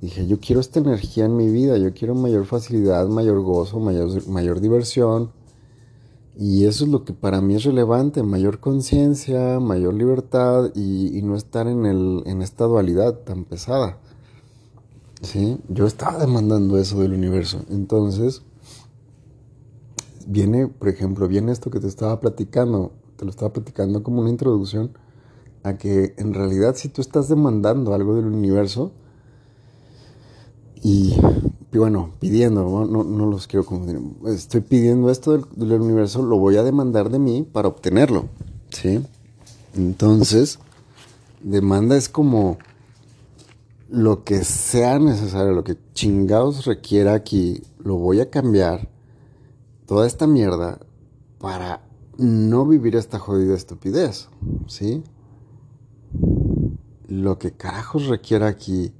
dije, 0.00 0.26
yo 0.26 0.40
quiero 0.40 0.60
esta 0.60 0.80
energía 0.80 1.26
en 1.26 1.36
mi 1.36 1.50
vida, 1.50 1.76
yo 1.76 1.92
quiero 1.92 2.14
mayor 2.14 2.46
facilidad, 2.46 3.06
mayor 3.08 3.40
gozo, 3.42 3.78
mayor, 3.78 4.26
mayor 4.28 4.60
diversión. 4.60 5.32
Y 6.36 6.64
eso 6.64 6.84
es 6.84 6.90
lo 6.90 7.04
que 7.04 7.12
para 7.12 7.40
mí 7.40 7.54
es 7.54 7.64
relevante, 7.64 8.22
mayor 8.22 8.58
conciencia, 8.58 9.60
mayor 9.60 9.94
libertad 9.94 10.72
y, 10.74 11.20
no 11.22 11.36
estar 11.36 11.68
en, 11.68 11.86
el, 11.86 12.22
en 12.26 12.42
esta 12.42 12.64
dualidad 12.64 13.20
tan 13.20 13.44
pesada. 13.44 13.98
¿Sí? 15.22 15.58
Yo 15.68 15.86
estaba 15.86 16.18
demandando 16.18 16.76
eso 16.78 17.00
del 17.00 17.12
universo. 17.12 17.60
Entonces, 17.70 18.42
viene, 20.26 20.66
por 20.66 20.88
ejemplo, 20.88 21.28
viene 21.28 21.52
esto 21.52 21.70
que 21.70 21.80
te 21.80 21.86
estaba 21.86 22.20
platicando, 22.20 22.92
te 23.16 23.24
lo 23.24 23.30
estaba 23.30 23.52
platicando 23.52 24.02
como 24.02 24.20
una 24.20 24.30
introducción 24.30 24.92
a 25.62 25.76
que 25.78 26.14
en 26.18 26.34
realidad 26.34 26.76
si 26.76 26.88
tú 26.88 27.00
estás 27.00 27.28
demandando 27.28 27.94
algo 27.94 28.14
del 28.16 28.26
universo 28.26 28.92
y, 30.82 31.16
bueno, 31.72 32.10
pidiendo, 32.20 32.86
no, 32.86 33.04
no, 33.04 33.26
los 33.26 33.46
quiero 33.46 33.64
confundir, 33.64 33.98
estoy 34.26 34.60
pidiendo 34.60 35.10
esto 35.10 35.32
del, 35.32 35.44
del, 35.56 35.80
universo, 35.80 36.22
lo 36.22 36.38
voy 36.38 36.56
a 36.56 36.62
demandar 36.62 37.08
de 37.08 37.18
mí 37.18 37.46
para 37.50 37.68
obtenerlo, 37.68 38.26
¿sí? 38.68 39.00
Entonces, 39.74 40.58
demanda 41.42 41.96
es 41.96 42.10
como 42.10 42.58
lo 43.88 44.24
que 44.24 44.44
sea 44.44 44.98
necesario, 44.98 45.52
lo 45.52 45.64
que 45.64 45.78
chingados 45.94 46.66
requiera 46.66 47.14
aquí, 47.14 47.62
lo 47.78 47.96
voy 47.96 48.20
a 48.20 48.28
cambiar 48.28 48.93
toda 49.86 50.06
esta 50.06 50.26
mierda 50.26 50.78
para 51.38 51.82
no 52.16 52.66
vivir 52.66 52.96
esta 52.96 53.18
jodida 53.18 53.54
estupidez, 53.54 54.28
¿sí? 54.66 55.02
Lo 57.06 57.38
que 57.38 57.52
carajos 57.52 58.06
requiera 58.06 58.46
aquí, 58.46 58.94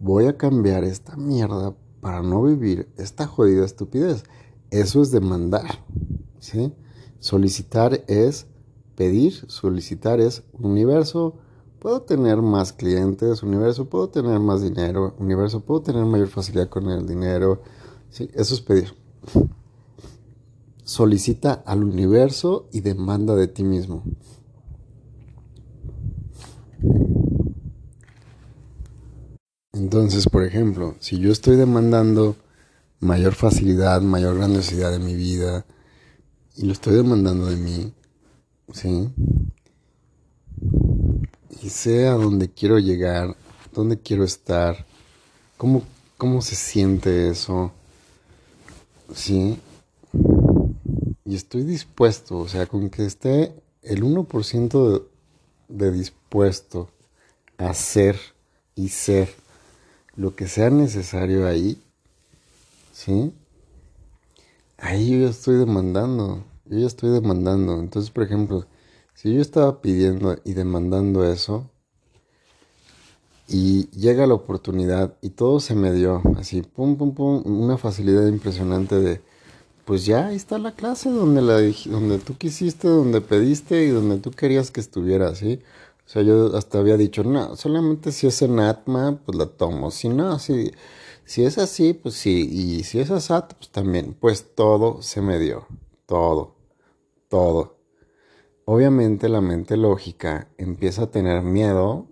voy 0.00 0.26
a 0.26 0.36
cambiar 0.36 0.84
esta 0.84 1.16
mierda 1.16 1.74
para 2.00 2.22
no 2.22 2.42
vivir 2.42 2.88
esta 2.96 3.26
jodida 3.26 3.64
estupidez. 3.64 4.24
Eso 4.70 5.02
es 5.02 5.10
demandar, 5.10 5.84
¿sí? 6.38 6.72
Solicitar 7.20 8.04
es 8.06 8.46
pedir, 8.94 9.32
solicitar 9.50 10.20
es 10.20 10.44
universo, 10.52 11.36
puedo 11.80 12.02
tener 12.02 12.42
más 12.42 12.72
clientes, 12.72 13.42
universo, 13.42 13.88
puedo 13.88 14.08
tener 14.08 14.38
más 14.40 14.62
dinero, 14.62 15.14
universo, 15.18 15.60
puedo 15.60 15.82
tener 15.82 16.04
mayor 16.04 16.28
facilidad 16.28 16.68
con 16.68 16.88
el 16.90 17.06
dinero, 17.06 17.62
¿sí? 18.10 18.30
Eso 18.34 18.54
es 18.54 18.60
pedir 18.60 18.94
solicita 20.88 21.52
al 21.66 21.84
universo 21.84 22.66
y 22.72 22.80
demanda 22.80 23.34
de 23.34 23.46
ti 23.46 23.62
mismo. 23.62 24.04
Entonces, 29.74 30.30
por 30.30 30.44
ejemplo, 30.44 30.94
si 30.98 31.18
yo 31.18 31.30
estoy 31.30 31.56
demandando 31.56 32.36
mayor 33.00 33.34
facilidad, 33.34 34.00
mayor 34.00 34.38
grandiosidad 34.38 34.90
de 34.90 34.98
mi 34.98 35.14
vida, 35.14 35.66
y 36.56 36.64
lo 36.64 36.72
estoy 36.72 36.94
demandando 36.94 37.44
de 37.44 37.56
mí, 37.56 37.92
¿sí? 38.72 39.10
Y 41.62 41.68
sé 41.68 42.08
a 42.08 42.12
dónde 42.12 42.48
quiero 42.48 42.78
llegar, 42.78 43.36
dónde 43.74 43.98
quiero 43.98 44.24
estar, 44.24 44.86
cómo, 45.58 45.82
cómo 46.16 46.40
se 46.40 46.56
siente 46.56 47.28
eso, 47.28 47.72
¿sí? 49.14 49.58
Y 51.28 51.34
estoy 51.34 51.62
dispuesto, 51.62 52.38
o 52.38 52.48
sea, 52.48 52.64
con 52.64 52.88
que 52.88 53.04
esté 53.04 53.54
el 53.82 54.02
1% 54.02 55.06
de, 55.68 55.92
dispuesto 55.92 56.88
a 57.58 57.68
hacer 57.68 58.18
y 58.74 58.88
ser 58.88 59.28
lo 60.16 60.34
que 60.34 60.48
sea 60.48 60.70
necesario 60.70 61.46
ahí, 61.46 61.82
¿sí? 62.94 63.34
Ahí 64.78 65.10
yo 65.10 65.18
ya 65.26 65.28
estoy 65.28 65.56
demandando, 65.56 66.44
yo 66.64 66.78
ya 66.78 66.86
estoy 66.86 67.10
demandando. 67.10 67.78
Entonces, 67.78 68.10
por 68.10 68.22
ejemplo, 68.22 68.64
si 69.12 69.34
yo 69.34 69.42
estaba 69.42 69.82
pidiendo 69.82 70.38
y 70.46 70.54
demandando 70.54 71.30
eso, 71.30 71.68
y 73.46 73.90
llega 73.90 74.26
la 74.26 74.32
oportunidad 74.32 75.18
y 75.20 75.28
todo 75.28 75.60
se 75.60 75.74
me 75.74 75.92
dio, 75.92 76.22
así, 76.38 76.62
pum, 76.62 76.96
pum, 76.96 77.12
pum, 77.12 77.42
una 77.44 77.76
facilidad 77.76 78.26
impresionante 78.28 78.94
de 78.98 79.27
pues 79.88 80.04
ya 80.04 80.26
ahí 80.26 80.36
está 80.36 80.58
la 80.58 80.72
clase 80.72 81.08
donde, 81.08 81.40
la, 81.40 81.62
donde 81.90 82.18
tú 82.18 82.36
quisiste, 82.36 82.88
donde 82.88 83.22
pediste 83.22 83.84
y 83.84 83.88
donde 83.88 84.18
tú 84.18 84.32
querías 84.32 84.70
que 84.70 84.80
estuviera, 84.80 85.34
¿sí? 85.34 85.60
O 86.06 86.10
sea, 86.10 86.20
yo 86.20 86.54
hasta 86.54 86.78
había 86.78 86.98
dicho, 86.98 87.24
no, 87.24 87.56
solamente 87.56 88.12
si 88.12 88.26
es 88.26 88.42
en 88.42 88.60
Atma, 88.60 89.18
pues 89.24 89.38
la 89.38 89.46
tomo. 89.46 89.90
Si 89.90 90.10
no, 90.10 90.38
si, 90.40 90.72
si 91.24 91.42
es 91.42 91.56
así, 91.56 91.94
pues 91.94 92.16
sí. 92.16 92.46
Y 92.52 92.84
si 92.84 93.00
es 93.00 93.10
ASAT, 93.10 93.54
pues 93.54 93.70
también. 93.70 94.14
Pues 94.20 94.54
todo 94.54 95.00
se 95.00 95.22
me 95.22 95.38
dio. 95.38 95.66
Todo. 96.04 96.54
Todo. 97.28 97.78
Obviamente 98.66 99.30
la 99.30 99.40
mente 99.40 99.78
lógica 99.78 100.48
empieza 100.58 101.04
a 101.04 101.10
tener 101.10 101.40
miedo 101.40 102.08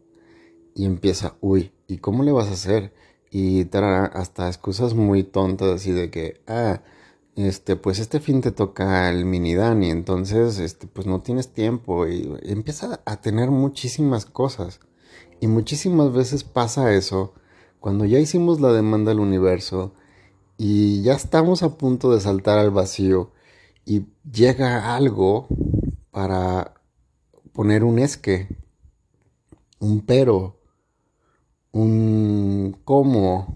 y 0.75 0.87
empieza, 0.87 1.37
uy, 1.43 1.73
¿y 1.89 1.99
cómo 1.99 2.23
le 2.23 2.33
vas 2.33 2.49
a 2.49 2.53
hacer? 2.53 2.95
Y 3.31 3.69
hasta 3.75 4.49
excusas 4.49 4.95
muy 4.95 5.25
tontas 5.25 5.69
así 5.69 5.93
de 5.93 6.11
que, 6.11 6.41
ah, 6.47 6.81
este, 7.37 7.77
pues 7.77 7.99
este 7.99 8.19
fin 8.19 8.41
te 8.41 8.51
toca 8.51 9.11
el 9.11 9.27
mini 9.27 9.55
Dani, 9.55 9.91
entonces, 9.91 10.59
este, 10.59 10.87
pues 10.87 11.07
no 11.07 11.21
tienes 11.21 11.53
tiempo 11.53 12.07
y, 12.07 12.35
empieza 12.43 13.01
a 13.05 13.21
tener 13.21 13.51
muchísimas 13.51 14.25
cosas. 14.27 14.81
Y 15.41 15.49
muchísimas 15.49 16.13
veces 16.13 16.45
pasa 16.45 16.93
eso 16.95 17.35
cuando 17.79 18.05
ya 18.07 18.19
hicimos 18.19 18.61
la 18.61 18.73
demanda 18.73 19.13
al 19.13 19.21
universo 19.21 19.93
y 20.57 21.03
ya 21.03 21.15
estamos 21.15 21.63
a 21.63 21.77
punto 21.77 22.13
de 22.13 22.21
saltar 22.21 22.59
al 22.59 22.71
vacío 22.71 23.33
y 23.85 24.07
llega 24.31 24.97
algo 24.97 25.47
para 26.11 26.75
poner 27.53 27.85
un 27.85 27.99
esque, 27.99 28.49
un 29.79 30.01
pero, 30.01 30.59
un 31.73 32.79
cómo 32.85 33.55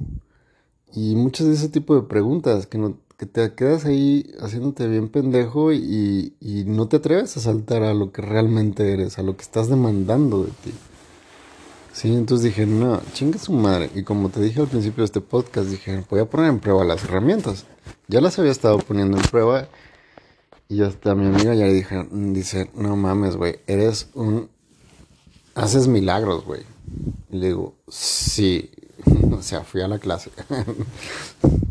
y 0.92 1.16
muchas 1.16 1.46
de 1.46 1.54
ese 1.54 1.68
tipo 1.68 1.94
de 1.94 2.02
preguntas 2.02 2.66
que 2.66 2.78
no, 2.78 2.98
que 3.20 3.26
te 3.26 3.52
quedas 3.52 3.84
ahí 3.84 4.34
haciéndote 4.40 4.88
bien 4.88 5.10
pendejo 5.10 5.74
y, 5.74 6.32
no 6.66 6.88
te 6.88 6.96
atreves 6.96 7.36
a 7.36 7.40
saltar 7.40 7.82
a 7.82 7.92
lo 7.92 8.12
que 8.12 8.22
realmente 8.22 8.94
eres, 8.94 9.18
a 9.18 9.22
lo 9.22 9.36
que 9.36 9.42
estás 9.42 9.68
demandando 9.68 10.44
de 10.44 10.50
ti. 10.52 10.72
Sí, 11.92 12.14
entonces 12.14 12.44
dije, 12.44 12.64
no, 12.64 13.02
chinga 13.12 13.38
su 13.38 13.52
madre. 13.52 13.90
Y 13.94 14.04
como 14.04 14.30
te 14.30 14.40
dije 14.40 14.62
al 14.62 14.68
principio 14.68 15.02
de 15.02 15.04
este 15.04 15.20
podcast, 15.20 15.68
dije, 15.68 16.02
voy 16.08 16.20
a 16.20 16.30
poner 16.30 16.48
en 16.48 16.60
prueba 16.60 16.82
las 16.82 17.04
herramientas. 17.04 17.66
Ya 18.08 18.22
las 18.22 18.38
había 18.38 18.52
estado 18.52 18.78
poniendo 18.78 19.18
en 19.18 19.22
prueba. 19.24 19.68
Y 20.70 20.80
hasta 20.80 21.14
mi 21.14 21.26
amiga 21.26 21.54
ya 21.54 21.66
le 21.66 21.74
dije, 21.74 22.08
dice, 22.10 22.70
no 22.74 22.96
mames, 22.96 23.36
güey, 23.36 23.58
eres 23.66 24.08
un... 24.14 24.48
Haces 25.54 25.88
milagros, 25.88 26.46
güey. 26.46 26.62
Y 27.28 27.36
le 27.36 27.48
digo, 27.48 27.74
sí. 27.86 28.70
o 29.30 29.42
sea, 29.42 29.60
fui 29.60 29.82
a 29.82 29.88
la 29.88 29.98
clase. 29.98 30.30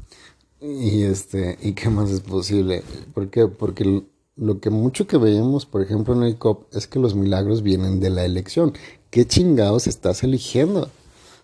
y 0.61 1.03
este, 1.03 1.57
¿y 1.61 1.73
qué 1.73 1.89
más 1.89 2.09
es 2.09 2.21
posible? 2.21 2.83
¿Por 3.13 3.29
qué? 3.29 3.47
Porque 3.47 4.03
lo 4.35 4.59
que 4.59 4.69
mucho 4.69 5.07
que 5.07 5.17
veíamos, 5.17 5.65
por 5.65 5.81
ejemplo, 5.81 6.13
en 6.13 6.23
el 6.23 6.37
COP 6.37 6.73
es 6.73 6.87
que 6.87 6.99
los 6.99 7.15
milagros 7.15 7.61
vienen 7.61 7.99
de 7.99 8.09
la 8.09 8.25
elección. 8.25 8.73
¿Qué 9.09 9.25
chingados 9.25 9.87
estás 9.87 10.23
eligiendo? 10.23 10.89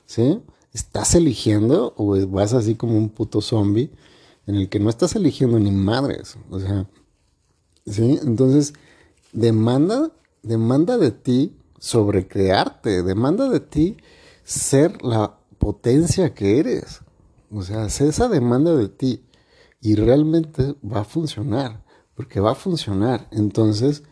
¿Sí? 0.05 0.41
¿Estás 0.73 1.15
eligiendo 1.15 1.93
o 1.97 2.17
vas 2.27 2.53
así 2.53 2.75
como 2.75 2.97
un 2.97 3.09
puto 3.09 3.41
zombie 3.41 3.91
en 4.47 4.55
el 4.55 4.69
que 4.69 4.79
no 4.79 4.89
estás 4.89 5.15
eligiendo 5.15 5.59
ni 5.59 5.71
madres? 5.71 6.37
O 6.49 6.59
sea, 6.59 6.87
¿sí? 7.85 8.19
Entonces, 8.21 8.73
demanda, 9.31 10.11
demanda 10.43 10.97
de 10.97 11.11
ti 11.11 11.55
sobrecrearte, 11.79 13.03
demanda 13.03 13.49
de 13.49 13.59
ti 13.59 13.97
ser 14.43 15.01
la 15.03 15.37
potencia 15.57 16.33
que 16.33 16.59
eres. 16.59 17.01
O 17.55 17.61
sea, 17.61 17.85
esa 17.85 18.27
demanda 18.27 18.75
de 18.75 18.89
ti 18.89 19.23
y 19.79 19.95
realmente 19.95 20.75
va 20.83 21.01
a 21.01 21.05
funcionar, 21.05 21.85
porque 22.13 22.41
va 22.41 22.51
a 22.51 22.55
funcionar. 22.55 23.29
Entonces, 23.31 24.03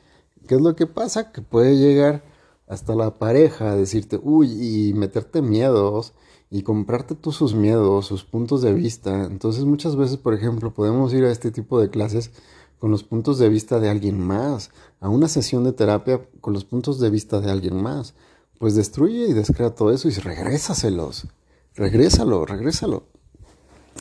¿qué 0.47 0.55
es 0.55 0.62
lo 0.62 0.77
que 0.77 0.88
pasa? 0.88 1.33
Que 1.33 1.41
puede 1.41 1.75
llegar 1.75 2.23
hasta 2.67 2.95
la 2.95 3.19
pareja 3.19 3.71
a 3.71 3.75
decirte, 3.75 4.17
uy, 4.23 4.50
y 4.50 4.93
meterte 4.93 5.41
miedos 5.41 6.13
y 6.50 6.63
comprarte 6.63 7.15
tú 7.15 7.33
sus 7.33 7.53
miedos, 7.53 8.05
sus 8.05 8.23
puntos 8.23 8.62
de 8.62 8.71
vista. 8.71 9.25
Entonces, 9.25 9.65
muchas 9.65 9.97
veces, 9.97 10.15
por 10.15 10.33
ejemplo, 10.33 10.73
podemos 10.73 11.13
ir 11.13 11.25
a 11.25 11.31
este 11.31 11.51
tipo 11.51 11.81
de 11.81 11.89
clases 11.89 12.31
con 12.79 12.91
los 12.91 13.03
puntos 13.03 13.39
de 13.39 13.50
vista 13.50 13.81
de 13.81 13.89
alguien 13.89 14.25
más, 14.25 14.71
a 15.01 15.09
una 15.09 15.27
sesión 15.27 15.65
de 15.65 15.73
terapia 15.73 16.21
con 16.39 16.53
los 16.53 16.63
puntos 16.63 16.97
de 17.01 17.09
vista 17.09 17.41
de 17.41 17.51
alguien 17.51 17.81
más. 17.81 18.13
Pues 18.57 18.75
destruye 18.75 19.27
y 19.27 19.33
descrea 19.33 19.75
todo 19.75 19.91
eso 19.91 20.07
y 20.07 20.12
regrésaselos. 20.12 21.27
Regrésalo, 21.75 22.45
regrésalo. 22.45 23.12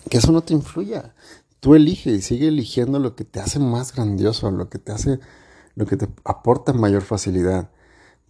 Que 0.09 0.18
eso 0.18 0.32
no 0.32 0.42
te 0.42 0.54
influya. 0.54 1.14
Tú 1.61 1.75
elige 1.75 2.11
y 2.11 2.23
sigue 2.23 2.49
eligiendo 2.49 2.99
lo 2.99 3.14
que 3.14 3.25
te 3.25 3.40
hace 3.40 3.59
más 3.59 3.94
grandioso, 3.94 4.50
lo 4.50 4.68
que 4.68 4.78
te 4.78 4.92
hace, 4.92 5.21
lo 5.75 5.87
que 5.87 5.97
te 5.97 6.09
aporta 6.25 6.73
mayor 6.73 7.02
facilidad. 7.02 7.71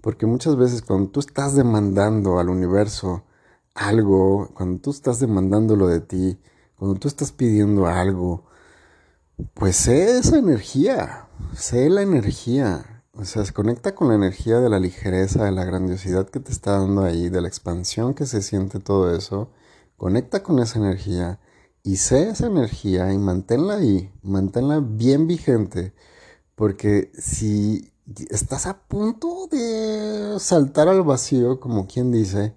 Porque 0.00 0.26
muchas 0.26 0.56
veces 0.56 0.82
cuando 0.82 1.10
tú 1.10 1.20
estás 1.20 1.54
demandando 1.54 2.38
al 2.38 2.50
universo 2.50 3.24
algo, 3.74 4.50
cuando 4.54 4.80
tú 4.80 4.90
estás 4.90 5.20
demandando 5.20 5.76
lo 5.76 5.86
de 5.86 6.00
ti, 6.00 6.38
cuando 6.76 6.98
tú 6.98 7.08
estás 7.08 7.32
pidiendo 7.32 7.86
algo, 7.86 8.44
pues 9.54 9.76
sé 9.76 10.18
esa 10.18 10.38
energía, 10.38 11.28
sé 11.54 11.88
la 11.88 12.02
energía. 12.02 13.04
O 13.14 13.24
sea, 13.24 13.44
se 13.44 13.52
conecta 13.52 13.94
con 13.94 14.08
la 14.08 14.14
energía 14.14 14.58
de 14.60 14.70
la 14.70 14.78
ligereza, 14.78 15.44
de 15.44 15.52
la 15.52 15.64
grandiosidad 15.64 16.28
que 16.28 16.40
te 16.40 16.50
está 16.50 16.78
dando 16.78 17.02
ahí, 17.04 17.28
de 17.28 17.40
la 17.40 17.48
expansión 17.48 18.14
que 18.14 18.26
se 18.26 18.42
siente 18.42 18.78
todo 18.78 19.14
eso. 19.14 19.50
Conecta 19.96 20.42
con 20.42 20.58
esa 20.58 20.78
energía 20.78 21.38
y 21.84 21.96
sé 21.96 22.30
esa 22.30 22.46
energía 22.46 23.12
y 23.12 23.18
manténla 23.18 23.74
ahí, 23.76 24.12
manténla 24.22 24.80
bien 24.80 25.26
vigente. 25.26 25.94
Porque 26.54 27.12
si 27.18 27.92
estás 28.30 28.66
a 28.66 28.78
punto 28.88 29.48
de 29.50 30.36
saltar 30.38 30.88
al 30.88 31.02
vacío, 31.02 31.60
como 31.60 31.86
quien 31.86 32.12
dice, 32.12 32.54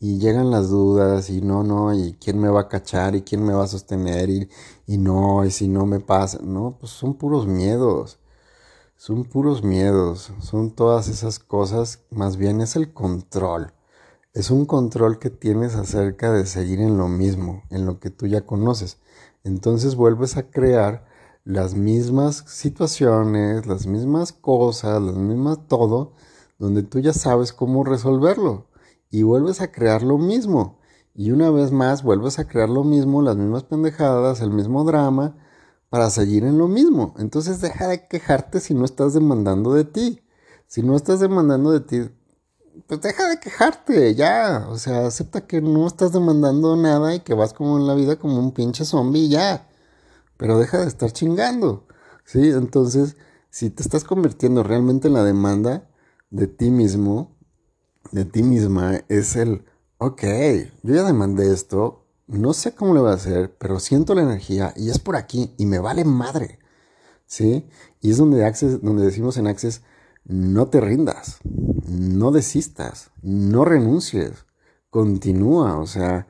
y 0.00 0.18
llegan 0.18 0.50
las 0.50 0.70
dudas, 0.70 1.30
y 1.30 1.40
no, 1.40 1.64
no, 1.64 1.94
y 1.94 2.14
quién 2.14 2.38
me 2.40 2.48
va 2.48 2.62
a 2.62 2.68
cachar, 2.68 3.16
y 3.16 3.22
quién 3.22 3.44
me 3.44 3.52
va 3.54 3.64
a 3.64 3.68
sostener, 3.68 4.30
y, 4.30 4.48
y 4.86 4.98
no, 4.98 5.44
y 5.44 5.50
si 5.50 5.68
no 5.68 5.86
me 5.86 6.00
pasa, 6.00 6.38
no, 6.42 6.76
pues 6.78 6.92
son 6.92 7.14
puros 7.14 7.46
miedos, 7.46 8.18
son 8.96 9.24
puros 9.24 9.64
miedos, 9.64 10.32
son 10.40 10.70
todas 10.72 11.08
esas 11.08 11.38
cosas, 11.38 12.00
más 12.10 12.36
bien 12.36 12.60
es 12.60 12.76
el 12.76 12.92
control, 12.92 13.72
es 14.34 14.50
un 14.50 14.66
control 14.66 15.18
que 15.18 15.30
tienes 15.30 15.74
acerca 15.74 16.32
de 16.32 16.46
seguir 16.46 16.80
en 16.80 16.98
lo 16.98 17.08
mismo, 17.08 17.62
en 17.70 17.86
lo 17.86 18.00
que 18.00 18.10
tú 18.10 18.26
ya 18.26 18.46
conoces, 18.46 18.98
entonces 19.44 19.94
vuelves 19.94 20.36
a 20.36 20.50
crear 20.50 21.06
las 21.44 21.74
mismas 21.74 22.44
situaciones, 22.46 23.66
las 23.66 23.86
mismas 23.86 24.32
cosas, 24.32 25.00
las 25.00 25.16
mismas 25.16 25.66
todo, 25.66 26.12
donde 26.58 26.82
tú 26.82 26.98
ya 26.98 27.12
sabes 27.12 27.52
cómo 27.52 27.84
resolverlo 27.84 28.66
y 29.10 29.22
vuelves 29.22 29.60
a 29.60 29.72
crear 29.72 30.02
lo 30.02 30.18
mismo. 30.18 30.78
Y 31.14 31.30
una 31.32 31.50
vez 31.50 31.72
más 31.72 32.02
vuelves 32.02 32.38
a 32.38 32.46
crear 32.46 32.68
lo 32.68 32.84
mismo, 32.84 33.22
las 33.22 33.36
mismas 33.36 33.64
pendejadas, 33.64 34.40
el 34.40 34.50
mismo 34.50 34.84
drama, 34.84 35.36
para 35.88 36.10
seguir 36.10 36.44
en 36.44 36.58
lo 36.58 36.68
mismo. 36.68 37.14
Entonces 37.18 37.60
deja 37.60 37.88
de 37.88 38.06
quejarte 38.06 38.60
si 38.60 38.74
no 38.74 38.84
estás 38.84 39.14
demandando 39.14 39.72
de 39.72 39.84
ti. 39.84 40.20
Si 40.66 40.82
no 40.82 40.94
estás 40.96 41.18
demandando 41.18 41.70
de 41.70 41.80
ti, 41.80 42.10
pues 42.86 43.00
deja 43.00 43.28
de 43.28 43.40
quejarte, 43.40 44.14
ya. 44.14 44.66
O 44.68 44.78
sea, 44.78 45.06
acepta 45.06 45.46
que 45.46 45.60
no 45.60 45.86
estás 45.86 46.12
demandando 46.12 46.76
nada 46.76 47.14
y 47.14 47.20
que 47.20 47.34
vas 47.34 47.52
como 47.52 47.78
en 47.78 47.86
la 47.86 47.94
vida 47.94 48.16
como 48.16 48.38
un 48.38 48.52
pinche 48.52 48.84
zombie, 48.84 49.28
ya 49.28 49.68
pero 50.38 50.58
deja 50.58 50.78
de 50.78 50.86
estar 50.86 51.12
chingando, 51.12 51.86
¿sí? 52.24 52.48
Entonces, 52.48 53.16
si 53.50 53.68
te 53.68 53.82
estás 53.82 54.04
convirtiendo 54.04 54.62
realmente 54.62 55.08
en 55.08 55.14
la 55.14 55.24
demanda 55.24 55.90
de 56.30 56.46
ti 56.46 56.70
mismo, 56.70 57.36
de 58.12 58.24
ti 58.24 58.42
misma, 58.42 59.02
es 59.08 59.36
el, 59.36 59.66
ok, 59.98 60.22
yo 60.82 60.94
ya 60.94 61.02
demandé 61.02 61.52
esto, 61.52 62.06
no 62.28 62.54
sé 62.54 62.74
cómo 62.74 62.94
le 62.94 63.00
voy 63.00 63.10
a 63.10 63.14
hacer, 63.14 63.56
pero 63.58 63.80
siento 63.80 64.14
la 64.14 64.22
energía 64.22 64.72
y 64.76 64.90
es 64.90 64.98
por 64.98 65.16
aquí 65.16 65.54
y 65.58 65.66
me 65.66 65.80
vale 65.80 66.04
madre, 66.04 66.60
¿sí? 67.26 67.68
Y 68.00 68.12
es 68.12 68.16
donde, 68.16 68.40
donde 68.80 69.04
decimos 69.04 69.36
en 69.38 69.48
Access, 69.48 69.82
no 70.28 70.68
te 70.68 70.80
rindas, 70.80 71.38
no 71.88 72.30
desistas, 72.30 73.10
no 73.22 73.64
renuncies, 73.64 74.46
continúa, 74.90 75.78
o 75.78 75.86
sea, 75.86 76.28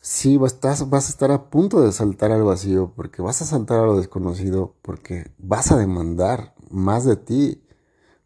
sí 0.00 0.36
vas, 0.36 0.60
vas 0.60 1.06
a 1.06 1.10
estar 1.10 1.30
a 1.32 1.50
punto 1.50 1.80
de 1.80 1.92
saltar 1.92 2.30
al 2.30 2.44
vacío, 2.44 2.92
porque 2.94 3.22
vas 3.22 3.42
a 3.42 3.46
saltar 3.46 3.80
a 3.80 3.86
lo 3.86 3.96
desconocido, 3.96 4.74
porque 4.82 5.32
vas 5.38 5.72
a 5.72 5.78
demandar 5.78 6.54
más 6.70 7.04
de 7.04 7.16
ti, 7.16 7.62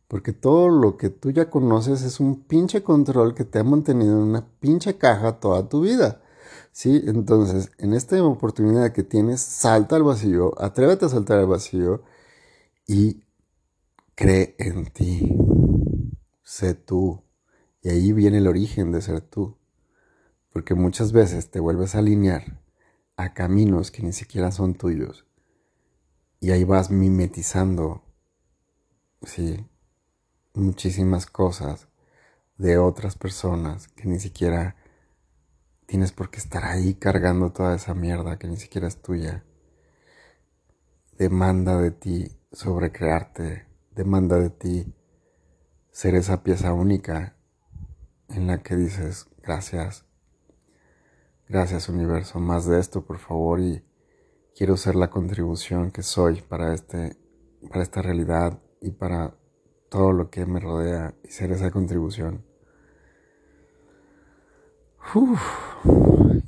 porque 0.09 0.33
todo 0.33 0.69
lo 0.69 0.97
que 0.97 1.09
tú 1.09 1.31
ya 1.31 1.51
conoces 1.51 2.03
es 2.03 2.19
un 2.19 2.43
pinche 2.43 2.83
control 2.83 3.35
que 3.35 3.45
te 3.45 3.61
ha 3.61 3.65
mantenido 3.65 4.19
en 4.19 4.29
una 4.29 4.47
pinche 4.61 4.99
caja 4.99 5.39
toda 5.39 5.69
tu 5.69 5.83
vida. 5.83 6.21
Sí, 6.73 7.03
entonces, 7.07 7.71
en 7.79 7.95
esta 7.95 8.23
oportunidad 8.25 8.93
que 8.93 9.05
tienes, 9.05 9.41
salta 9.41 9.97
al 9.97 10.03
vacío, 10.03 10.53
atrévete 10.61 11.07
a 11.07 11.09
saltar 11.09 11.39
al 11.39 11.47
vacío 11.47 12.03
y 12.87 13.23
cree 14.21 14.55
en 14.59 14.85
ti. 14.85 15.35
Sé 16.43 16.75
tú. 16.75 17.25
Y 17.83 17.89
ahí 17.89 18.13
viene 18.13 18.39
el 18.39 18.47
origen 18.47 18.93
de 18.93 19.01
ser 19.01 19.23
tú 19.23 19.57
porque 20.53 20.75
muchas 20.75 21.13
veces 21.13 21.51
te 21.51 21.61
vuelves 21.61 21.95
a 21.95 22.01
alinear 22.01 22.61
a 23.17 23.33
caminos 23.33 23.91
que 23.91 24.03
ni 24.03 24.13
siquiera 24.13 24.51
son 24.51 24.75
tuyos 24.75 25.25
y 26.39 26.51
ahí 26.51 26.65
vas 26.65 26.91
mimetizando, 26.91 28.03
sí, 29.23 29.67
muchísimas 30.55 31.27
cosas 31.27 31.89
de 32.59 32.79
otras 32.79 33.17
personas 33.17 33.89
que 33.89 34.07
ni 34.07 34.19
siquiera 34.19 34.77
tienes 35.87 36.13
por 36.13 36.31
qué 36.31 36.39
estar 36.39 36.65
ahí 36.65 36.95
cargando 36.95 37.53
toda 37.53 37.75
esa 37.75 37.95
mierda 37.95 38.39
que 38.39 38.49
ni 38.49 38.57
siquiera 38.57 38.89
es 38.89 39.01
tuya. 39.01 39.45
Demanda 41.19 41.79
de 41.79 41.91
ti 41.91 42.37
sobrecrearte, 42.53 43.70
demanda 43.91 44.39
de 44.39 44.51
ti 44.51 44.95
ser 45.91 46.15
esa 46.15 46.43
pieza 46.43 46.73
única 46.73 47.37
en 48.29 48.47
la 48.47 48.63
que 48.63 48.77
dices 48.77 49.27
gracias 49.43 50.05
Gracias 51.51 51.89
universo, 51.89 52.39
más 52.39 52.65
de 52.65 52.79
esto 52.79 53.05
por 53.05 53.19
favor 53.19 53.59
y 53.59 53.83
quiero 54.55 54.77
ser 54.77 54.95
la 54.95 55.11
contribución 55.11 55.91
que 55.91 56.05
soy 56.05 56.43
para, 56.43 56.73
este, 56.73 57.17
para 57.69 57.83
esta 57.83 58.03
realidad 58.03 58.61
y 58.81 58.93
para 58.93 59.35
todo 59.89 60.13
lo 60.13 60.31
que 60.31 60.47
me 60.47 60.61
rodea 60.61 61.13
y 61.25 61.33
ser 61.33 61.51
esa 61.51 61.73
contribución. 61.73 62.45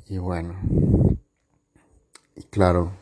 Y 0.05 0.17
bueno, 0.19 0.55
y 2.37 2.43
claro, 2.43 2.93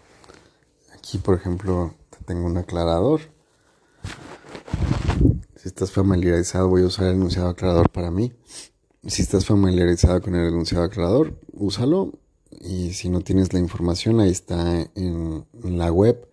aquí 0.96 1.20
por 1.20 1.36
ejemplo 1.36 1.94
tengo 2.26 2.48
un 2.48 2.58
aclarador. 2.58 3.22
Si 5.62 5.68
estás 5.68 5.92
familiarizado 5.92 6.70
voy 6.70 6.82
a 6.82 6.88
usar 6.88 7.10
el 7.10 7.18
enunciado 7.18 7.50
aclarador 7.50 7.92
para 7.92 8.10
mí. 8.10 8.34
Si 9.06 9.22
estás 9.22 9.46
familiarizado 9.46 10.20
con 10.20 10.34
el 10.34 10.48
enunciado 10.48 10.84
aclarador, 10.86 11.40
úsalo. 11.54 12.14
Y 12.62 12.94
si 12.94 13.10
no 13.10 13.22
tienes 13.22 13.54
la 13.54 13.60
información, 13.60 14.20
ahí 14.20 14.32
está 14.32 14.90
en, 14.96 15.46
la 15.62 15.92
web, 15.92 16.28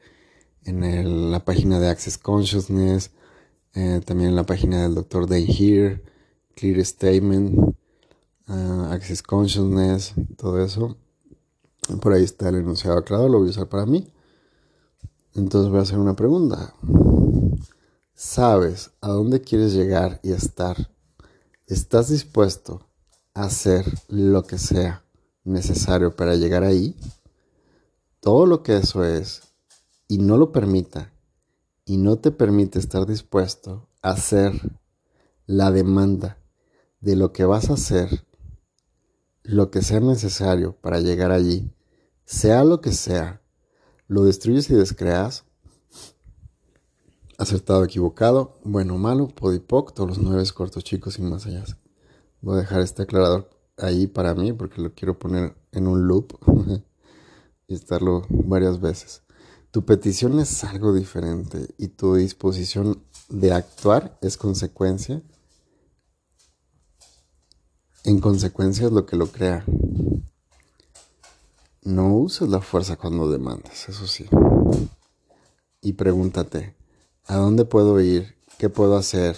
en 0.65 1.31
la 1.31 1.45
página 1.45 1.79
de 1.79 1.91
Access 1.91 2.17
Consciousness, 2.17 3.11
eh, 3.75 4.01
también 4.03 4.31
en 4.31 4.37
la 4.37 4.47
página 4.47 4.85
del 4.85 4.95
Dr. 4.95 5.27
Day 5.27 5.45
Here, 5.47 6.03
Clear 6.55 6.83
Statement. 6.83 7.77
Access 8.47 9.23
Consciousness, 9.23 10.15
todo 10.39 10.65
eso. 10.65 10.97
Por 12.01 12.15
ahí 12.15 12.25
está 12.25 12.49
el 12.49 12.55
enunciado 12.55 12.97
aclarado, 12.97 13.29
lo 13.29 13.41
voy 13.41 13.49
a 13.49 13.51
usar 13.51 13.69
para 13.69 13.85
mí. 13.85 14.11
Entonces 15.35 15.71
voy 15.71 15.81
a 15.81 15.83
hacer 15.83 15.99
una 15.99 16.17
pregunta. 16.17 16.73
¿Sabes 18.21 18.91
a 19.01 19.11
dónde 19.11 19.43
quieres 19.43 19.75
llegar 19.75 20.19
y 20.25 20.33
estar? 20.33 20.91
¿Estás 21.69 22.09
dispuesto 22.09 22.85
a 23.33 23.45
hacer 23.45 23.85
lo 24.09 24.43
que 24.43 24.59
sea 24.59 25.05
necesario 25.45 26.17
para 26.17 26.35
llegar 26.35 26.65
ahí? 26.65 26.97
Todo 28.19 28.45
lo 28.47 28.65
que 28.65 28.77
eso 28.77 29.05
es 29.05 29.43
y 30.09 30.19
no 30.19 30.37
lo 30.37 30.51
permita 30.51 31.13
y 31.85 31.99
no 31.99 32.19
te 32.19 32.33
permite 32.33 32.81
estar 32.81 33.07
dispuesto 33.07 33.89
a 34.03 34.11
hacer 34.11 34.53
la 35.47 35.71
demanda 35.71 36.39
de 37.01 37.15
lo 37.15 37.33
que 37.33 37.45
vas 37.45 37.71
a 37.71 37.75
hacer, 37.75 38.27
lo 39.45 39.71
que 39.71 39.81
sea 39.81 40.01
necesario 40.01 40.75
para 40.81 40.99
llegar 40.99 41.31
allí, 41.31 41.71
sea 42.25 42.65
lo 42.65 42.81
que 42.81 42.91
sea, 42.91 43.41
lo 44.09 44.25
destruyes 44.25 44.69
y 44.71 44.75
descreas, 44.75 45.45
acertado, 47.39 47.85
equivocado, 47.85 48.59
bueno 48.65 48.99
malo, 48.99 49.29
podipoc, 49.29 49.95
todos 49.95 50.09
los 50.11 50.19
nueve 50.19 50.45
cortos 50.53 50.85
chicos 50.85 51.19
y 51.19 51.23
más 51.23 51.47
allá. 51.47 51.65
Voy 52.41 52.57
a 52.57 52.61
dejar 52.61 52.81
este 52.83 53.05
aclarador 53.05 53.49
ahí 53.79 54.09
para 54.09 54.35
mí 54.35 54.53
porque 54.53 54.83
lo 54.83 54.93
quiero 54.93 55.19
poner 55.19 55.57
en 55.73 55.87
un 55.87 56.07
loop 56.07 56.35
y 57.69 57.75
estarlo 57.75 58.27
varias 58.29 58.81
veces. 58.81 59.23
Tu 59.71 59.85
petición 59.85 60.41
es 60.41 60.65
algo 60.65 60.93
diferente 60.93 61.69
y 61.79 61.89
tu 61.89 62.17
disposición 62.17 63.05
de 63.29 63.53
actuar 63.53 64.19
es 64.21 64.37
consecuencia. 64.37 65.23
En 68.05 68.21
consecuencia 68.21 68.87
es 68.87 68.93
lo 68.93 69.07
que 69.07 69.17
lo 69.17 69.29
crea. 69.29 69.65
No 71.83 72.17
uses 72.17 72.49
la 72.49 72.61
fuerza 72.61 72.97
cuando 72.97 73.31
demandas, 73.31 73.89
eso 73.89 74.07
sí. 74.07 74.27
Y 75.81 75.93
pregúntate, 75.93 76.78
¿a 77.29 77.37
dónde 77.37 77.65
puedo 77.65 78.01
ir? 78.01 78.35
¿Qué 78.59 78.69
puedo 78.69 78.97
hacer? 78.97 79.37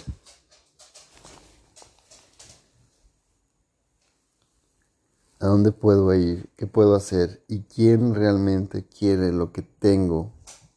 ¿A 5.39 5.47
dónde 5.47 5.71
puedo 5.71 6.13
ir? 6.15 6.49
¿Qué 6.55 6.67
puedo 6.67 6.95
hacer? 6.95 7.43
¿Y 7.47 7.61
quién 7.63 8.15
realmente 8.15 8.85
quiere 8.85 9.31
lo 9.31 9.51
que 9.51 9.61
tengo 9.61 10.31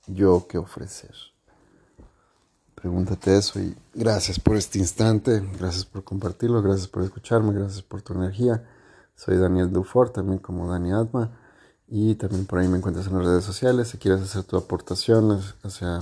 yo 0.07 0.47
que 0.49 0.59
ofrecer? 0.59 1.15
Pregúntate 2.75 3.37
eso 3.39 3.61
y 3.61 3.75
gracias 3.95 4.39
por 4.39 4.57
este 4.57 4.79
instante, 4.79 5.43
gracias 5.59 5.87
por 5.87 6.05
compartirlo, 6.05 6.61
gracias 6.61 6.89
por 6.89 7.03
escucharme, 7.03 7.55
gracias 7.55 7.83
por 7.83 8.03
tu 8.03 8.13
energía. 8.13 8.69
Soy 9.15 9.37
Daniel 9.39 9.73
Dufort, 9.73 10.15
también 10.15 10.39
como 10.39 10.69
Dani 10.69 10.93
Atma. 10.93 11.39
Y 11.87 12.17
también 12.17 12.45
por 12.47 12.59
ahí 12.59 12.69
me 12.69 12.79
encuentras 12.79 13.07
en 13.07 13.15
las 13.15 13.25
redes 13.25 13.45
sociales. 13.45 13.89
Si 13.89 13.99
quieres 13.99 14.23
hacer 14.23 14.45
tu 14.45 14.57
aportación, 14.57 15.41
sea, 15.69 16.01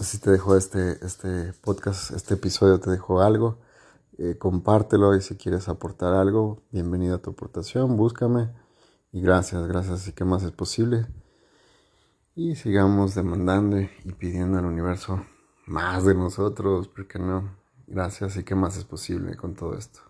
si 0.00 0.18
te 0.18 0.30
dejo 0.30 0.56
este, 0.56 1.04
este 1.04 1.52
podcast, 1.52 2.10
este 2.12 2.34
episodio, 2.34 2.80
te 2.80 2.90
dejo 2.90 3.20
algo, 3.20 3.58
eh, 4.18 4.36
compártelo 4.38 5.14
y 5.14 5.22
si 5.22 5.36
quieres 5.36 5.68
aportar 5.68 6.14
algo, 6.14 6.62
bienvenido 6.70 7.16
a 7.16 7.18
tu 7.18 7.30
aportación, 7.30 7.96
búscame. 7.96 8.50
Y 9.12 9.20
gracias, 9.20 9.66
gracias. 9.66 10.08
¿Y 10.08 10.12
qué 10.12 10.24
más 10.24 10.42
es 10.42 10.52
posible? 10.52 11.06
Y 12.34 12.56
sigamos 12.56 13.14
demandando 13.14 13.80
y 13.80 14.12
pidiendo 14.18 14.58
al 14.58 14.66
universo 14.66 15.24
más 15.66 16.04
de 16.04 16.14
nosotros, 16.14 16.88
porque 16.88 17.18
no? 17.18 17.56
Gracias. 17.86 18.36
¿Y 18.36 18.44
qué 18.44 18.54
más 18.54 18.76
es 18.76 18.84
posible 18.84 19.36
con 19.36 19.54
todo 19.54 19.76
esto? 19.76 20.00